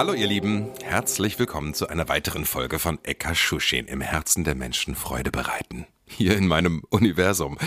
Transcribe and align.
Hallo 0.00 0.14
ihr 0.14 0.28
Lieben, 0.28 0.70
herzlich 0.82 1.38
willkommen 1.38 1.74
zu 1.74 1.86
einer 1.88 2.08
weiteren 2.08 2.46
Folge 2.46 2.78
von 2.78 2.98
Eka 3.02 3.34
Schuschin 3.34 3.86
im 3.86 4.00
Herzen 4.00 4.44
der 4.44 4.54
Menschen 4.54 4.94
Freude 4.94 5.30
bereiten. 5.30 5.86
Hier 6.06 6.38
in 6.38 6.48
meinem 6.48 6.82
Universum. 6.88 7.58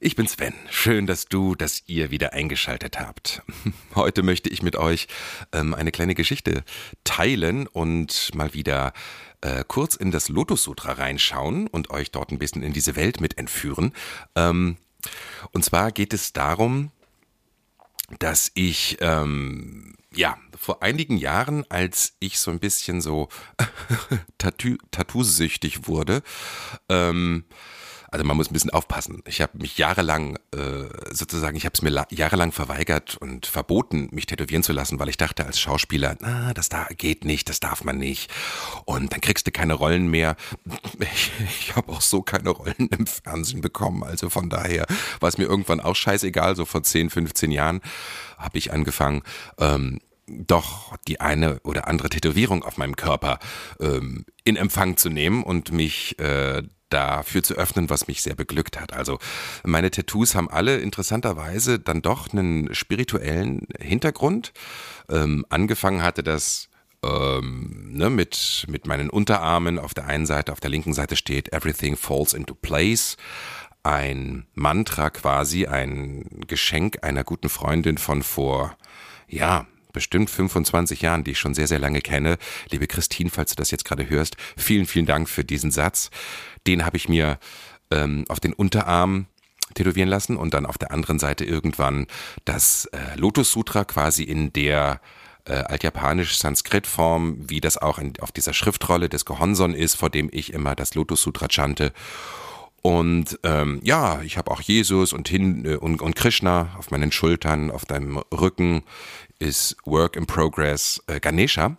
Ich 0.00 0.16
bin 0.16 0.26
Sven. 0.26 0.54
Schön, 0.70 1.06
dass 1.06 1.26
du, 1.26 1.54
dass 1.54 1.84
ihr 1.86 2.10
wieder 2.10 2.32
eingeschaltet 2.32 2.98
habt. 2.98 3.42
Heute 3.94 4.24
möchte 4.24 4.48
ich 4.48 4.64
mit 4.64 4.74
euch 4.74 5.06
ähm, 5.52 5.72
eine 5.72 5.92
kleine 5.92 6.16
Geschichte 6.16 6.64
teilen 7.04 7.68
und 7.68 8.34
mal 8.34 8.52
wieder 8.52 8.92
äh, 9.40 9.62
kurz 9.68 9.94
in 9.94 10.10
das 10.10 10.28
Lotus 10.28 10.64
Sutra 10.64 10.94
reinschauen 10.94 11.68
und 11.68 11.90
euch 11.90 12.10
dort 12.10 12.32
ein 12.32 12.40
bisschen 12.40 12.64
in 12.64 12.72
diese 12.72 12.96
Welt 12.96 13.20
mit 13.20 13.38
entführen. 13.38 13.92
Ähm, 14.34 14.78
und 15.52 15.64
zwar 15.64 15.92
geht 15.92 16.12
es 16.12 16.32
darum, 16.32 16.90
dass 18.18 18.50
ich 18.54 18.98
ähm, 19.00 19.94
ja 20.14 20.36
vor 20.56 20.82
einigen 20.82 21.16
Jahren, 21.16 21.64
als 21.68 22.14
ich 22.20 22.38
so 22.38 22.50
ein 22.50 22.60
bisschen 22.60 23.00
so 23.00 23.28
Tattoo, 24.38 24.76
Tattoo-süchtig 24.90 25.86
wurde, 25.86 26.22
ähm, 26.88 27.44
also 28.16 28.26
man 28.26 28.38
muss 28.38 28.50
ein 28.50 28.54
bisschen 28.54 28.70
aufpassen. 28.70 29.22
Ich 29.26 29.42
habe 29.42 29.58
mich 29.58 29.76
jahrelang 29.76 30.38
äh, 30.52 30.84
sozusagen, 31.12 31.54
ich 31.54 31.66
habe 31.66 31.74
es 31.74 31.82
mir 31.82 31.90
la- 31.90 32.06
jahrelang 32.08 32.50
verweigert 32.50 33.18
und 33.18 33.44
verboten, 33.44 34.08
mich 34.10 34.24
tätowieren 34.24 34.62
zu 34.62 34.72
lassen, 34.72 34.98
weil 34.98 35.10
ich 35.10 35.18
dachte 35.18 35.44
als 35.44 35.60
Schauspieler, 35.60 36.16
na, 36.20 36.54
das 36.54 36.70
da 36.70 36.86
geht 36.96 37.26
nicht, 37.26 37.50
das 37.50 37.60
darf 37.60 37.84
man 37.84 37.98
nicht. 37.98 38.32
Und 38.86 39.12
dann 39.12 39.20
kriegst 39.20 39.46
du 39.46 39.50
keine 39.50 39.74
Rollen 39.74 40.08
mehr. 40.08 40.36
Ich, 40.98 41.30
ich 41.60 41.76
habe 41.76 41.92
auch 41.92 42.00
so 42.00 42.22
keine 42.22 42.48
Rollen 42.50 42.88
im 42.88 43.06
Fernsehen 43.06 43.60
bekommen. 43.60 44.02
Also 44.02 44.30
von 44.30 44.48
daher 44.48 44.86
war 45.20 45.28
es 45.28 45.36
mir 45.36 45.44
irgendwann 45.44 45.80
auch 45.80 45.94
scheißegal. 45.94 46.56
So 46.56 46.64
vor 46.64 46.82
10, 46.82 47.10
15 47.10 47.50
Jahren 47.50 47.82
habe 48.38 48.56
ich 48.56 48.72
angefangen. 48.72 49.22
Ähm, 49.58 50.00
doch 50.26 50.96
die 51.06 51.20
eine 51.20 51.60
oder 51.60 51.86
andere 51.86 52.08
Tätowierung 52.08 52.64
auf 52.64 52.78
meinem 52.78 52.96
Körper 52.96 53.38
ähm, 53.78 54.24
in 54.44 54.56
Empfang 54.56 54.96
zu 54.96 55.10
nehmen 55.10 55.42
und 55.44 55.70
mich 55.70 56.18
äh, 56.18 56.62
dafür 56.96 57.42
zu 57.42 57.54
öffnen, 57.54 57.90
was 57.90 58.08
mich 58.08 58.22
sehr 58.22 58.34
beglückt 58.34 58.80
hat. 58.80 58.94
Also 58.94 59.18
meine 59.64 59.90
Tattoos 59.90 60.34
haben 60.34 60.48
alle 60.48 60.78
interessanterweise 60.78 61.78
dann 61.78 62.00
doch 62.00 62.32
einen 62.32 62.74
spirituellen 62.74 63.68
Hintergrund. 63.78 64.54
Ähm, 65.10 65.44
angefangen 65.50 66.02
hatte 66.02 66.22
das 66.22 66.70
ähm, 67.04 67.90
ne, 67.92 68.08
mit, 68.08 68.64
mit 68.68 68.86
meinen 68.86 69.10
Unterarmen. 69.10 69.78
Auf 69.78 69.92
der 69.92 70.06
einen 70.06 70.24
Seite, 70.24 70.52
auf 70.52 70.60
der 70.60 70.70
linken 70.70 70.94
Seite 70.94 71.16
steht 71.16 71.52
Everything 71.52 71.98
falls 71.98 72.32
into 72.32 72.54
place. 72.54 73.18
Ein 73.82 74.46
Mantra 74.54 75.10
quasi, 75.10 75.66
ein 75.66 76.24
Geschenk 76.46 77.04
einer 77.04 77.24
guten 77.24 77.50
Freundin 77.50 77.98
von 77.98 78.22
vor, 78.22 78.76
ja, 79.28 79.66
bestimmt 79.92 80.28
25 80.28 81.02
Jahren, 81.02 81.24
die 81.24 81.32
ich 81.32 81.38
schon 81.38 81.54
sehr, 81.54 81.68
sehr 81.68 81.78
lange 81.78 82.00
kenne. 82.00 82.38
Liebe 82.70 82.86
Christine, 82.86 83.30
falls 83.30 83.50
du 83.50 83.56
das 83.56 83.70
jetzt 83.70 83.84
gerade 83.84 84.08
hörst, 84.08 84.36
vielen, 84.56 84.86
vielen 84.86 85.06
Dank 85.06 85.28
für 85.28 85.44
diesen 85.44 85.70
Satz. 85.70 86.10
Den 86.66 86.84
habe 86.84 86.96
ich 86.96 87.08
mir 87.08 87.38
ähm, 87.90 88.24
auf 88.28 88.40
den 88.40 88.52
Unterarm 88.52 89.26
tätowieren 89.74 90.08
lassen 90.08 90.36
und 90.36 90.54
dann 90.54 90.66
auf 90.66 90.78
der 90.78 90.92
anderen 90.92 91.18
Seite 91.18 91.44
irgendwann 91.44 92.06
das 92.44 92.86
äh, 92.86 93.16
Lotus 93.16 93.52
Sutra 93.52 93.84
quasi 93.84 94.22
in 94.22 94.52
der 94.52 95.00
äh, 95.44 95.54
altjapanisch-Sanskrit-Form, 95.54 97.48
wie 97.48 97.60
das 97.60 97.78
auch 97.78 97.98
in, 97.98 98.12
auf 98.20 98.32
dieser 98.32 98.52
Schriftrolle 98.52 99.08
des 99.08 99.24
Gohonson 99.24 99.74
ist, 99.74 99.94
vor 99.94 100.10
dem 100.10 100.28
ich 100.32 100.52
immer 100.52 100.74
das 100.74 100.94
Lotus 100.94 101.22
Sutra 101.22 101.48
chante. 101.48 101.92
Und 102.82 103.38
ähm, 103.42 103.80
ja, 103.82 104.22
ich 104.22 104.38
habe 104.38 104.50
auch 104.50 104.60
Jesus 104.60 105.12
und, 105.12 105.28
hin, 105.28 105.64
äh, 105.64 105.76
und, 105.76 106.00
und 106.02 106.14
Krishna 106.14 106.74
auf 106.78 106.90
meinen 106.90 107.10
Schultern, 107.10 107.70
auf 107.70 107.84
deinem 107.84 108.18
Rücken 108.32 108.82
ist 109.38 109.76
Work 109.84 110.16
in 110.16 110.26
Progress 110.26 111.02
äh, 111.06 111.20
Ganesha. 111.20 111.76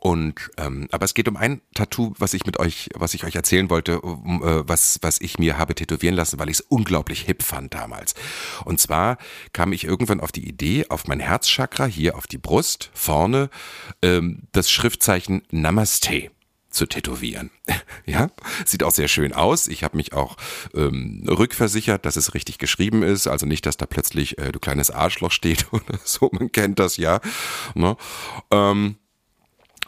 Und 0.00 0.50
ähm, 0.56 0.88
aber 0.90 1.04
es 1.04 1.12
geht 1.12 1.28
um 1.28 1.36
ein 1.36 1.60
Tattoo, 1.74 2.14
was 2.18 2.32
ich 2.32 2.46
mit 2.46 2.58
euch, 2.58 2.88
was 2.94 3.12
ich 3.12 3.24
euch 3.24 3.36
erzählen 3.36 3.68
wollte, 3.68 4.00
um, 4.00 4.42
äh, 4.42 4.66
was 4.66 4.98
was 5.02 5.20
ich 5.20 5.38
mir 5.38 5.58
habe 5.58 5.74
tätowieren 5.74 6.16
lassen, 6.16 6.38
weil 6.38 6.48
ich 6.48 6.56
es 6.56 6.60
unglaublich 6.62 7.20
hip 7.20 7.42
fand 7.42 7.74
damals. 7.74 8.14
Und 8.64 8.80
zwar 8.80 9.18
kam 9.52 9.74
ich 9.74 9.84
irgendwann 9.84 10.20
auf 10.20 10.32
die 10.32 10.48
Idee, 10.48 10.86
auf 10.88 11.06
mein 11.06 11.20
Herzchakra 11.20 11.84
hier 11.84 12.16
auf 12.16 12.26
die 12.26 12.38
Brust 12.38 12.90
vorne 12.94 13.50
ähm, 14.00 14.44
das 14.52 14.70
Schriftzeichen 14.70 15.42
Namaste 15.50 16.30
zu 16.70 16.86
tätowieren. 16.86 17.50
Ja, 18.06 18.28
sieht 18.64 18.82
auch 18.82 18.90
sehr 18.90 19.06
schön 19.06 19.32
aus. 19.32 19.68
Ich 19.68 19.84
habe 19.84 19.96
mich 19.96 20.14
auch 20.14 20.36
ähm, 20.74 21.24
rückversichert, 21.28 22.04
dass 22.04 22.16
es 22.16 22.34
richtig 22.34 22.58
geschrieben 22.58 23.04
ist. 23.04 23.28
Also 23.28 23.46
nicht, 23.46 23.66
dass 23.66 23.76
da 23.76 23.86
plötzlich 23.86 24.38
äh, 24.38 24.50
du 24.50 24.58
kleines 24.58 24.90
Arschloch 24.90 25.30
steht 25.30 25.66
oder 25.72 26.00
so. 26.02 26.28
Man 26.32 26.50
kennt 26.50 26.80
das 26.80 26.96
ja. 26.96 27.20
Ne? 27.74 27.96
Ähm, 28.50 28.96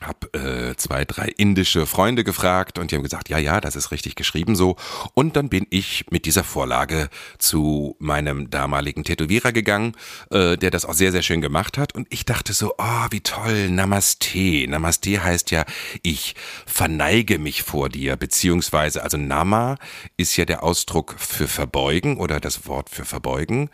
hab 0.07 0.35
äh, 0.37 0.77
zwei, 0.77 1.05
drei 1.05 1.27
indische 1.37 1.87
Freunde 1.87 2.25
gefragt 2.25 2.79
und 2.79 2.91
die 2.91 2.97
haben 2.97 3.03
gesagt, 3.03 3.29
ja, 3.29 3.39
ja, 3.39 3.61
das 3.61 3.77
ist 3.77 3.91
richtig 3.91 4.15
geschrieben 4.15 4.57
so. 4.57 4.77
Und 5.15 5.37
dann 5.37 5.49
bin 5.49 5.67
ich 5.71 6.07
mit 6.11 6.27
dieser 6.27 6.45
Vorlage 6.45 7.09
zu 7.39 7.97
meinem 7.99 8.51
damaligen 8.51 9.05
Tätowierer 9.05 9.53
gegangen, 9.53 9.95
äh, 10.31 10.57
der 10.57 10.71
das 10.71 10.85
auch 10.85 10.95
sehr, 10.95 11.13
sehr 11.13 11.23
schön 11.23 11.41
gemacht 11.41 11.79
hat. 11.79 11.95
Und 11.95 12.07
ich 12.11 12.25
dachte 12.25 12.53
so, 12.53 12.75
oh, 12.79 13.07
wie 13.11 13.21
toll, 13.21 13.69
Namaste. 13.71 14.67
Namaste 14.69 15.23
heißt 15.23 15.51
ja, 15.51 15.65
ich 16.03 16.35
verneige 16.67 17.39
mich 17.39 17.63
vor 17.63 17.89
dir, 17.89 18.17
beziehungsweise, 18.17 19.03
also 19.03 19.17
Nama 19.17 19.77
ist 20.17 20.37
ja 20.37 20.45
der 20.45 20.63
Ausdruck 20.63 21.15
für 21.19 21.49
verbeugen 21.49 22.17
oder 22.19 22.41
das 22.41 22.67
Wort 22.67 22.91
für 22.91 23.05
verbeugen. 23.05 23.71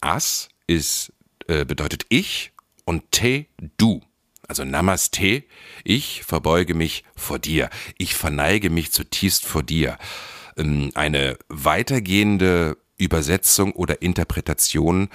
As 0.00 0.48
ist, 0.66 1.12
äh, 1.48 1.64
bedeutet 1.64 2.04
ich 2.08 2.52
und 2.84 3.10
Te, 3.10 3.46
du. 3.76 4.00
Also 4.48 4.64
Namaste, 4.64 5.44
ich 5.84 6.22
verbeuge 6.24 6.74
mich 6.74 7.04
vor 7.16 7.38
dir, 7.38 7.70
ich 7.98 8.14
verneige 8.14 8.70
mich 8.70 8.92
zutiefst 8.92 9.44
vor 9.44 9.62
dir. 9.62 9.98
Ähm, 10.56 10.90
Eine 10.94 11.38
weitergehende 11.48 12.76
Übersetzung 12.98 13.72
oder 13.72 14.02
Interpretation 14.02 15.08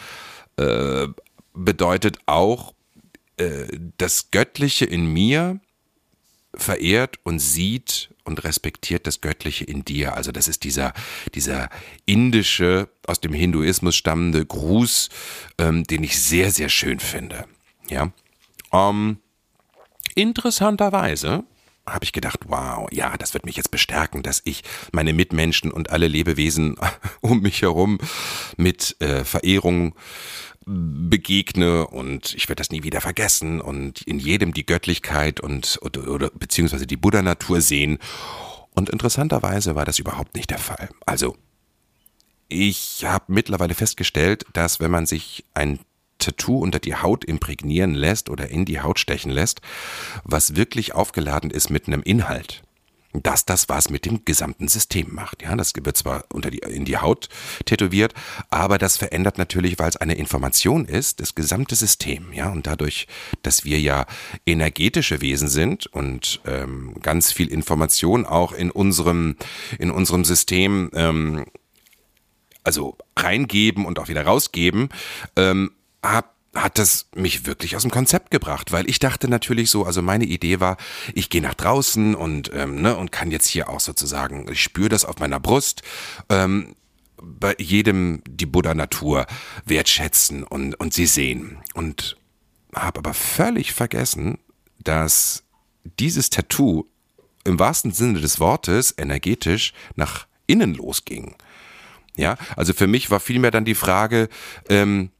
äh, 0.57 1.07
bedeutet 1.53 2.19
auch, 2.25 2.73
äh, 3.37 3.67
das 3.97 4.31
Göttliche 4.31 4.85
in 4.85 5.11
mir 5.11 5.59
verehrt 6.53 7.17
und 7.23 7.39
sieht 7.39 8.09
und 8.23 8.43
respektiert 8.43 9.07
das 9.07 9.21
Göttliche 9.21 9.63
in 9.63 9.85
dir. 9.85 10.15
Also 10.15 10.31
das 10.31 10.47
ist 10.47 10.63
dieser, 10.63 10.93
dieser 11.33 11.69
indische, 12.05 12.89
aus 13.07 13.19
dem 13.21 13.33
Hinduismus 13.33 13.95
stammende 13.95 14.45
Gruß, 14.45 15.09
ähm, 15.57 15.83
den 15.85 16.03
ich 16.03 16.21
sehr, 16.21 16.51
sehr 16.51 16.69
schön 16.69 16.99
finde. 16.99 17.45
Ja. 17.89 18.11
Ähm, 18.73 19.17
interessanterweise 20.15 21.43
habe 21.85 22.05
ich 22.05 22.13
gedacht, 22.13 22.41
wow, 22.47 22.87
ja, 22.91 23.17
das 23.17 23.33
wird 23.33 23.45
mich 23.45 23.55
jetzt 23.55 23.71
bestärken, 23.71 24.21
dass 24.23 24.41
ich 24.45 24.63
meine 24.91 25.13
Mitmenschen 25.13 25.71
und 25.71 25.89
alle 25.89 26.07
Lebewesen 26.07 26.75
um 27.21 27.41
mich 27.41 27.61
herum 27.61 27.97
mit 28.57 28.95
äh, 28.99 29.23
Verehrung 29.23 29.95
begegne 30.65 31.87
und 31.87 32.35
ich 32.35 32.47
werde 32.47 32.59
das 32.59 32.69
nie 32.69 32.83
wieder 32.83 33.01
vergessen 33.01 33.61
und 33.61 34.01
in 34.03 34.19
jedem 34.19 34.53
die 34.53 34.65
Göttlichkeit 34.65 35.39
und 35.39 35.79
oder, 35.81 36.07
oder 36.07 36.29
beziehungsweise 36.29 36.85
die 36.85 36.97
Buddha-Natur 36.97 37.61
sehen. 37.61 37.97
Und 38.73 38.89
interessanterweise 38.89 39.75
war 39.75 39.85
das 39.85 39.99
überhaupt 39.99 40.35
nicht 40.35 40.51
der 40.51 40.59
Fall. 40.59 40.89
Also 41.05 41.35
ich 42.47 43.03
habe 43.05 43.25
mittlerweile 43.27 43.73
festgestellt, 43.73 44.45
dass 44.53 44.79
wenn 44.79 44.91
man 44.91 45.07
sich 45.07 45.45
ein 45.53 45.79
Tattoo 46.21 46.59
unter 46.59 46.79
die 46.79 46.95
Haut 46.95 47.25
imprägnieren 47.25 47.93
lässt 47.93 48.29
oder 48.29 48.49
in 48.49 48.65
die 48.65 48.79
Haut 48.81 48.99
stechen 48.99 49.31
lässt, 49.31 49.61
was 50.23 50.55
wirklich 50.55 50.95
aufgeladen 50.95 51.51
ist 51.51 51.69
mit 51.69 51.87
einem 51.87 52.01
Inhalt, 52.03 52.63
dass 53.13 53.45
das 53.45 53.67
was 53.67 53.89
mit 53.89 54.05
dem 54.05 54.23
gesamten 54.23 54.67
System 54.67 55.13
macht. 55.13 55.41
Ja, 55.41 55.55
das 55.55 55.73
wird 55.75 55.97
zwar 55.97 56.23
unter 56.31 56.49
die, 56.49 56.59
in 56.59 56.85
die 56.85 56.97
Haut 56.97 57.27
tätowiert, 57.65 58.13
aber 58.49 58.77
das 58.77 58.97
verändert 58.97 59.37
natürlich, 59.37 59.77
weil 59.79 59.89
es 59.89 59.97
eine 59.97 60.15
Information 60.15 60.85
ist, 60.85 61.19
das 61.19 61.35
gesamte 61.35 61.75
System. 61.75 62.31
Ja, 62.31 62.49
und 62.49 62.67
dadurch, 62.67 63.07
dass 63.43 63.65
wir 63.65 63.79
ja 63.79 64.05
energetische 64.45 65.21
Wesen 65.21 65.49
sind 65.49 65.87
und 65.87 66.39
ähm, 66.45 66.95
ganz 67.01 67.31
viel 67.31 67.49
Information 67.49 68.25
auch 68.25 68.53
in 68.53 68.71
unserem 68.71 69.35
in 69.77 69.91
unserem 69.91 70.23
System 70.23 70.89
ähm, 70.93 71.45
also 72.63 72.97
reingeben 73.17 73.85
und 73.85 73.99
auch 73.99 74.07
wieder 74.07 74.25
rausgeben, 74.25 74.89
ähm, 75.35 75.71
hab 76.03 76.35
hat 76.53 76.77
das 76.77 77.07
mich 77.15 77.45
wirklich 77.45 77.75
aus 77.75 77.83
dem 77.83 77.91
Konzept 77.91 78.29
gebracht, 78.29 78.71
weil 78.73 78.89
ich 78.89 78.99
dachte 78.99 79.29
natürlich 79.29 79.69
so, 79.69 79.85
also 79.85 80.01
meine 80.01 80.25
Idee 80.25 80.59
war, 80.59 80.75
ich 81.13 81.29
gehe 81.29 81.41
nach 81.41 81.53
draußen 81.53 82.13
und 82.13 82.51
ähm, 82.53 82.81
ne 82.81 82.97
und 82.97 83.11
kann 83.11 83.31
jetzt 83.31 83.47
hier 83.47 83.69
auch 83.69 83.79
sozusagen, 83.79 84.51
ich 84.51 84.61
spüre 84.61 84.89
das 84.89 85.05
auf 85.05 85.19
meiner 85.19 85.39
Brust, 85.39 85.81
ähm, 86.29 86.75
bei 87.21 87.55
jedem 87.57 88.21
die 88.27 88.45
Buddha 88.45 88.73
Natur 88.73 89.27
wertschätzen 89.65 90.43
und 90.43 90.75
und 90.75 90.93
sie 90.93 91.05
sehen 91.05 91.57
und 91.73 92.17
habe 92.75 92.99
aber 92.99 93.13
völlig 93.13 93.73
vergessen, 93.73 94.37
dass 94.79 95.43
dieses 95.83 96.29
Tattoo 96.29 96.85
im 97.43 97.59
wahrsten 97.59 97.91
Sinne 97.91 98.19
des 98.19 98.39
Wortes 98.39 98.93
energetisch 98.97 99.73
nach 99.95 100.27
innen 100.47 100.73
losging. 100.73 101.35
Ja, 102.17 102.37
also 102.57 102.73
für 102.73 102.87
mich 102.87 103.09
war 103.09 103.19
vielmehr 103.21 103.51
dann 103.51 103.65
die 103.65 103.75
Frage, 103.75 104.27
ähm, 104.67 105.11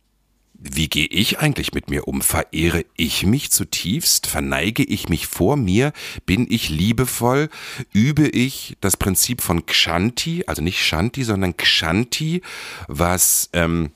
wie 0.63 0.89
gehe 0.89 1.07
ich 1.07 1.39
eigentlich 1.39 1.73
mit 1.73 1.89
mir 1.89 2.07
um? 2.07 2.21
Verehre 2.21 2.85
ich 2.95 3.25
mich 3.25 3.49
zutiefst? 3.51 4.27
Verneige 4.27 4.83
ich 4.83 5.09
mich 5.09 5.25
vor 5.25 5.57
mir? 5.57 5.91
Bin 6.27 6.45
ich 6.49 6.69
liebevoll? 6.69 7.49
Übe 7.93 8.27
ich 8.27 8.77
das 8.79 8.95
Prinzip 8.95 9.41
von 9.41 9.65
Kshanti, 9.65 10.43
also 10.45 10.61
nicht 10.61 10.85
Shanti, 10.85 11.23
sondern 11.23 11.57
Kshanti, 11.57 12.43
was 12.87 13.49
ähm, 13.53 13.89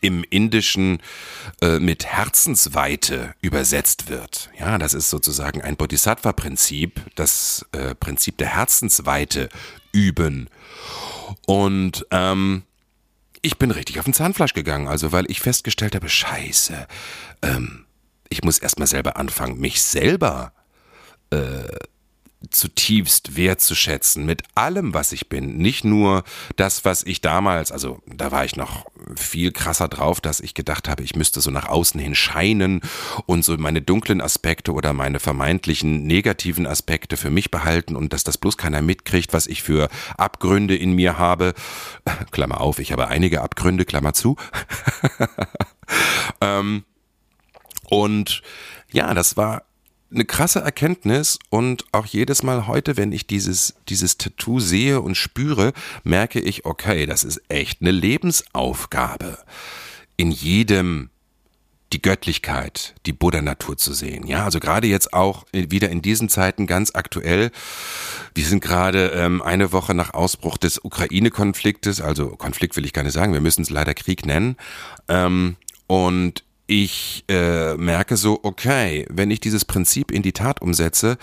im 0.00 0.24
Indischen 0.28 1.00
äh, 1.62 1.78
mit 1.78 2.04
Herzensweite 2.04 3.34
übersetzt 3.40 4.08
wird. 4.08 4.50
Ja, 4.58 4.78
das 4.78 4.92
ist 4.92 5.08
sozusagen 5.08 5.62
ein 5.62 5.76
Bodhisattva-Prinzip, 5.76 7.00
das 7.14 7.64
äh, 7.70 7.94
Prinzip 7.94 8.38
der 8.38 8.48
Herzensweite 8.48 9.48
üben. 9.92 10.48
Und 11.46 12.06
ähm, 12.10 12.64
ich 13.46 13.58
bin 13.58 13.70
richtig 13.70 13.98
auf 13.98 14.04
den 14.04 14.14
Zahnfleisch 14.14 14.54
gegangen, 14.54 14.88
also 14.88 15.12
weil 15.12 15.30
ich 15.30 15.40
festgestellt 15.40 15.94
habe, 15.94 16.08
scheiße, 16.08 16.86
ähm, 17.42 17.86
ich 18.28 18.42
muss 18.42 18.58
erstmal 18.58 18.88
selber 18.88 19.16
anfangen, 19.16 19.60
mich 19.60 19.82
selber 19.82 20.52
äh, 21.30 21.62
zutiefst 22.50 23.36
wertzuschätzen 23.36 24.24
mit 24.26 24.42
allem, 24.54 24.94
was 24.94 25.12
ich 25.12 25.28
bin. 25.28 25.58
Nicht 25.58 25.84
nur 25.84 26.24
das, 26.56 26.84
was 26.84 27.02
ich 27.02 27.20
damals, 27.20 27.72
also 27.72 28.00
da 28.06 28.32
war 28.32 28.44
ich 28.44 28.56
noch 28.56 28.86
viel 29.16 29.52
krasser 29.52 29.88
drauf, 29.88 30.20
dass 30.20 30.40
ich 30.40 30.54
gedacht 30.54 30.88
habe, 30.88 31.02
ich 31.02 31.16
müsste 31.16 31.40
so 31.40 31.50
nach 31.50 31.68
außen 31.68 32.00
hin 32.00 32.14
scheinen 32.14 32.80
und 33.26 33.44
so 33.44 33.56
meine 33.56 33.82
dunklen 33.82 34.20
Aspekte 34.20 34.72
oder 34.72 34.92
meine 34.92 35.20
vermeintlichen 35.20 36.06
negativen 36.06 36.66
Aspekte 36.66 37.16
für 37.16 37.30
mich 37.30 37.50
behalten 37.50 37.96
und 37.96 38.12
dass 38.12 38.24
das 38.24 38.38
bloß 38.38 38.56
keiner 38.56 38.82
mitkriegt, 38.82 39.32
was 39.32 39.46
ich 39.46 39.62
für 39.62 39.88
Abgründe 40.16 40.76
in 40.76 40.92
mir 40.92 41.18
habe. 41.18 41.54
Klammer 42.30 42.60
auf, 42.60 42.78
ich 42.78 42.92
habe 42.92 43.08
einige 43.08 43.42
Abgründe, 43.42 43.84
Klammer 43.84 44.12
zu. 44.12 44.36
ähm, 46.40 46.84
und 47.88 48.42
ja, 48.92 49.14
das 49.14 49.36
war 49.36 49.62
eine 50.12 50.24
krasse 50.24 50.60
Erkenntnis 50.60 51.38
und 51.50 51.84
auch 51.92 52.06
jedes 52.06 52.42
Mal 52.42 52.66
heute, 52.66 52.96
wenn 52.96 53.12
ich 53.12 53.26
dieses, 53.26 53.74
dieses 53.88 54.18
Tattoo 54.18 54.60
sehe 54.60 55.00
und 55.00 55.16
spüre, 55.16 55.72
merke 56.04 56.40
ich, 56.40 56.64
okay, 56.64 57.06
das 57.06 57.24
ist 57.24 57.42
echt 57.48 57.80
eine 57.80 57.90
Lebensaufgabe. 57.90 59.38
In 60.16 60.30
jedem 60.30 61.10
die 61.92 62.02
Göttlichkeit, 62.02 62.94
die 63.06 63.12
Buddha-Natur 63.12 63.76
zu 63.76 63.92
sehen. 63.92 64.26
Ja, 64.26 64.44
also 64.44 64.58
gerade 64.58 64.88
jetzt 64.88 65.12
auch 65.12 65.46
wieder 65.52 65.88
in 65.88 66.02
diesen 66.02 66.28
Zeiten 66.28 66.66
ganz 66.66 66.94
aktuell. 66.94 67.52
Wir 68.34 68.44
sind 68.44 68.60
gerade 68.60 69.12
ähm, 69.14 69.40
eine 69.40 69.72
Woche 69.72 69.94
nach 69.94 70.12
Ausbruch 70.12 70.56
des 70.56 70.84
Ukraine-Konfliktes, 70.84 72.00
also 72.00 72.30
Konflikt 72.30 72.76
will 72.76 72.84
ich 72.84 72.92
gar 72.92 73.04
nicht 73.04 73.12
sagen, 73.12 73.32
wir 73.32 73.40
müssen 73.40 73.62
es 73.62 73.70
leider 73.70 73.94
Krieg 73.94 74.26
nennen. 74.26 74.56
Ähm, 75.08 75.56
und 75.86 76.42
ich 76.66 77.24
äh, 77.28 77.74
merke 77.74 78.16
so, 78.16 78.40
okay, 78.42 79.06
wenn 79.10 79.30
ich 79.30 79.40
dieses 79.40 79.64
Prinzip 79.64 80.10
in 80.10 80.22
die 80.22 80.32
Tat 80.32 80.62
umsetze, 80.62 81.18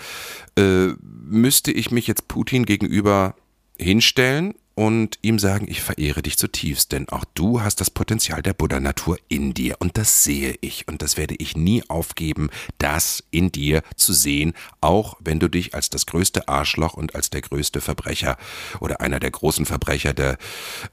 äh, 0.56 0.88
müsste 1.00 1.70
ich 1.70 1.90
mich 1.90 2.06
jetzt 2.06 2.28
Putin 2.28 2.64
gegenüber 2.64 3.34
hinstellen 3.78 4.54
und 4.74 5.18
ihm 5.22 5.38
sagen, 5.38 5.66
ich 5.68 5.82
verehre 5.82 6.22
dich 6.22 6.36
zutiefst, 6.36 6.92
denn 6.92 7.08
auch 7.08 7.24
du 7.34 7.60
hast 7.60 7.80
das 7.80 7.90
Potenzial 7.90 8.42
der 8.42 8.54
Buddha-Natur 8.54 9.18
in 9.28 9.54
dir 9.54 9.76
und 9.78 9.96
das 9.96 10.24
sehe 10.24 10.56
ich 10.60 10.88
und 10.88 11.00
das 11.00 11.16
werde 11.16 11.36
ich 11.38 11.56
nie 11.56 11.82
aufgeben, 11.88 12.50
das 12.78 13.22
in 13.30 13.52
dir 13.52 13.82
zu 13.96 14.12
sehen, 14.12 14.52
auch 14.80 15.16
wenn 15.20 15.38
du 15.38 15.48
dich 15.48 15.74
als 15.74 15.90
das 15.90 16.06
größte 16.06 16.48
Arschloch 16.48 16.94
und 16.94 17.14
als 17.14 17.30
der 17.30 17.42
größte 17.42 17.80
Verbrecher 17.80 18.36
oder 18.80 19.00
einer 19.00 19.20
der 19.20 19.30
großen 19.30 19.66
Verbrecher 19.66 20.12
der 20.12 20.38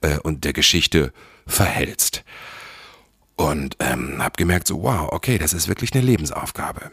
äh, 0.01 0.19
und 0.19 0.44
der 0.44 0.54
Geschichte 0.54 1.12
verhältst. 1.47 2.24
Und 3.42 3.76
ähm, 3.80 4.22
habe 4.22 4.36
gemerkt, 4.38 4.68
so, 4.68 4.84
wow, 4.84 5.12
okay, 5.12 5.40
das 5.40 5.54
ist 5.54 5.68
wirklich 5.68 5.94
eine 5.94 6.04
Lebensaufgabe. 6.04 6.92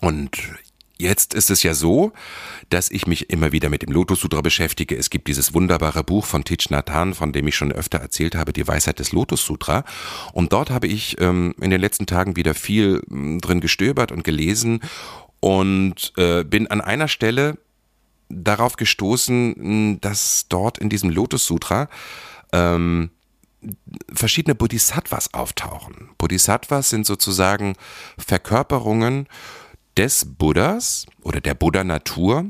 Und 0.00 0.36
Jetzt 1.00 1.32
ist 1.32 1.48
es 1.48 1.62
ja 1.62 1.74
so, 1.74 2.12
dass 2.70 2.90
ich 2.90 3.06
mich 3.06 3.30
immer 3.30 3.52
wieder 3.52 3.68
mit 3.68 3.82
dem 3.82 3.92
Lotus 3.92 4.20
Sutra 4.20 4.40
beschäftige. 4.40 4.96
Es 4.96 5.10
gibt 5.10 5.28
dieses 5.28 5.54
wunderbare 5.54 6.02
Buch 6.02 6.26
von 6.26 6.42
Thich 6.42 6.70
Nhat 6.70 6.90
Hanh, 6.90 7.14
von 7.14 7.32
dem 7.32 7.46
ich 7.46 7.54
schon 7.54 7.70
öfter 7.70 7.98
erzählt 7.98 8.34
habe, 8.34 8.52
die 8.52 8.66
Weisheit 8.66 8.98
des 8.98 9.12
Lotus 9.12 9.46
Sutra. 9.46 9.84
Und 10.32 10.52
dort 10.52 10.70
habe 10.70 10.88
ich 10.88 11.20
ähm, 11.20 11.54
in 11.60 11.70
den 11.70 11.80
letzten 11.80 12.06
Tagen 12.06 12.34
wieder 12.34 12.52
viel 12.52 13.00
ähm, 13.08 13.40
drin 13.40 13.60
gestöbert 13.60 14.10
und 14.10 14.24
gelesen 14.24 14.80
und 15.38 16.14
äh, 16.16 16.42
bin 16.42 16.66
an 16.66 16.80
einer 16.80 17.06
Stelle 17.06 17.58
darauf 18.28 18.74
gestoßen, 18.74 20.00
dass 20.00 20.46
dort 20.48 20.78
in 20.78 20.88
diesem 20.88 21.10
Lotus 21.10 21.46
Sutra 21.46 21.88
ähm, 22.52 23.10
verschiedene 24.12 24.54
Bodhisattvas 24.54 25.34
auftauchen. 25.34 26.10
Bodhisattvas 26.18 26.90
sind 26.90 27.06
sozusagen 27.06 27.74
Verkörperungen 28.18 29.26
des 29.96 30.26
Buddhas 30.38 31.06
oder 31.22 31.40
der 31.40 31.54
Buddha-Natur. 31.54 32.46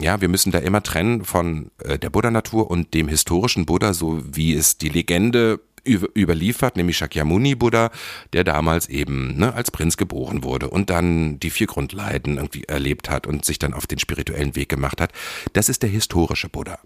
Ja, 0.00 0.20
wir 0.20 0.28
müssen 0.28 0.50
da 0.50 0.58
immer 0.58 0.82
trennen 0.82 1.24
von 1.24 1.70
äh, 1.78 1.98
der 1.98 2.10
Buddha-Natur 2.10 2.70
und 2.70 2.94
dem 2.94 3.08
historischen 3.08 3.64
Buddha, 3.64 3.94
so 3.94 4.22
wie 4.24 4.54
es 4.54 4.76
die 4.76 4.88
Legende 4.88 5.60
überliefert, 5.86 6.76
nämlich 6.76 6.96
Shakyamuni 6.96 7.54
Buddha, 7.54 7.90
der 8.32 8.42
damals 8.44 8.88
eben 8.88 9.36
ne, 9.36 9.54
als 9.54 9.70
Prinz 9.70 9.96
geboren 9.96 10.42
wurde 10.42 10.70
und 10.70 10.90
dann 10.90 11.38
die 11.40 11.50
vier 11.50 11.66
Grundleiden 11.66 12.36
irgendwie 12.38 12.64
erlebt 12.64 13.10
hat 13.10 13.26
und 13.26 13.44
sich 13.44 13.58
dann 13.58 13.74
auf 13.74 13.86
den 13.86 13.98
spirituellen 13.98 14.56
Weg 14.56 14.68
gemacht 14.68 15.00
hat. 15.00 15.12
Das 15.52 15.68
ist 15.68 15.82
der 15.82 15.90
historische 15.90 16.48
Buddha. 16.48 16.78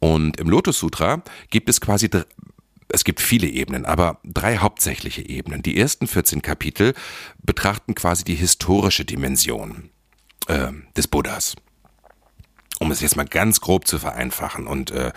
Und 0.00 0.38
im 0.38 0.48
Lotus 0.48 0.78
Sutra 0.78 1.22
gibt 1.50 1.68
es 1.68 1.80
quasi, 1.80 2.08
es 2.88 3.04
gibt 3.04 3.20
viele 3.20 3.46
Ebenen, 3.46 3.84
aber 3.84 4.18
drei 4.24 4.58
hauptsächliche 4.58 5.28
Ebenen. 5.28 5.62
Die 5.62 5.78
ersten 5.78 6.06
14 6.06 6.42
Kapitel 6.42 6.94
betrachten 7.42 7.94
quasi 7.94 8.24
die 8.24 8.34
historische 8.34 9.04
Dimension 9.04 9.90
äh, 10.46 10.72
des 10.96 11.08
Buddhas 11.08 11.56
um 12.80 12.90
es 12.90 13.00
jetzt 13.00 13.16
mal 13.16 13.26
ganz 13.26 13.60
grob 13.60 13.86
zu 13.86 13.98
vereinfachen. 13.98 14.66
Und 14.66 14.90
äh, 14.90 15.12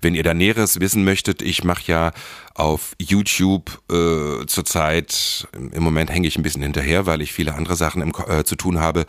wenn 0.00 0.14
ihr 0.14 0.22
da 0.22 0.34
Näheres 0.34 0.80
wissen 0.80 1.04
möchtet, 1.04 1.42
ich 1.42 1.64
mache 1.64 1.82
ja 1.86 2.12
auf 2.54 2.94
YouTube 2.98 3.80
äh, 3.90 4.46
zurzeit, 4.46 5.48
im 5.52 5.82
Moment 5.82 6.10
hänge 6.10 6.28
ich 6.28 6.36
ein 6.36 6.42
bisschen 6.42 6.62
hinterher, 6.62 7.06
weil 7.06 7.22
ich 7.22 7.32
viele 7.32 7.54
andere 7.54 7.76
Sachen 7.76 8.02
im, 8.02 8.12
äh, 8.28 8.44
zu 8.44 8.56
tun 8.56 8.80
habe, 8.80 9.06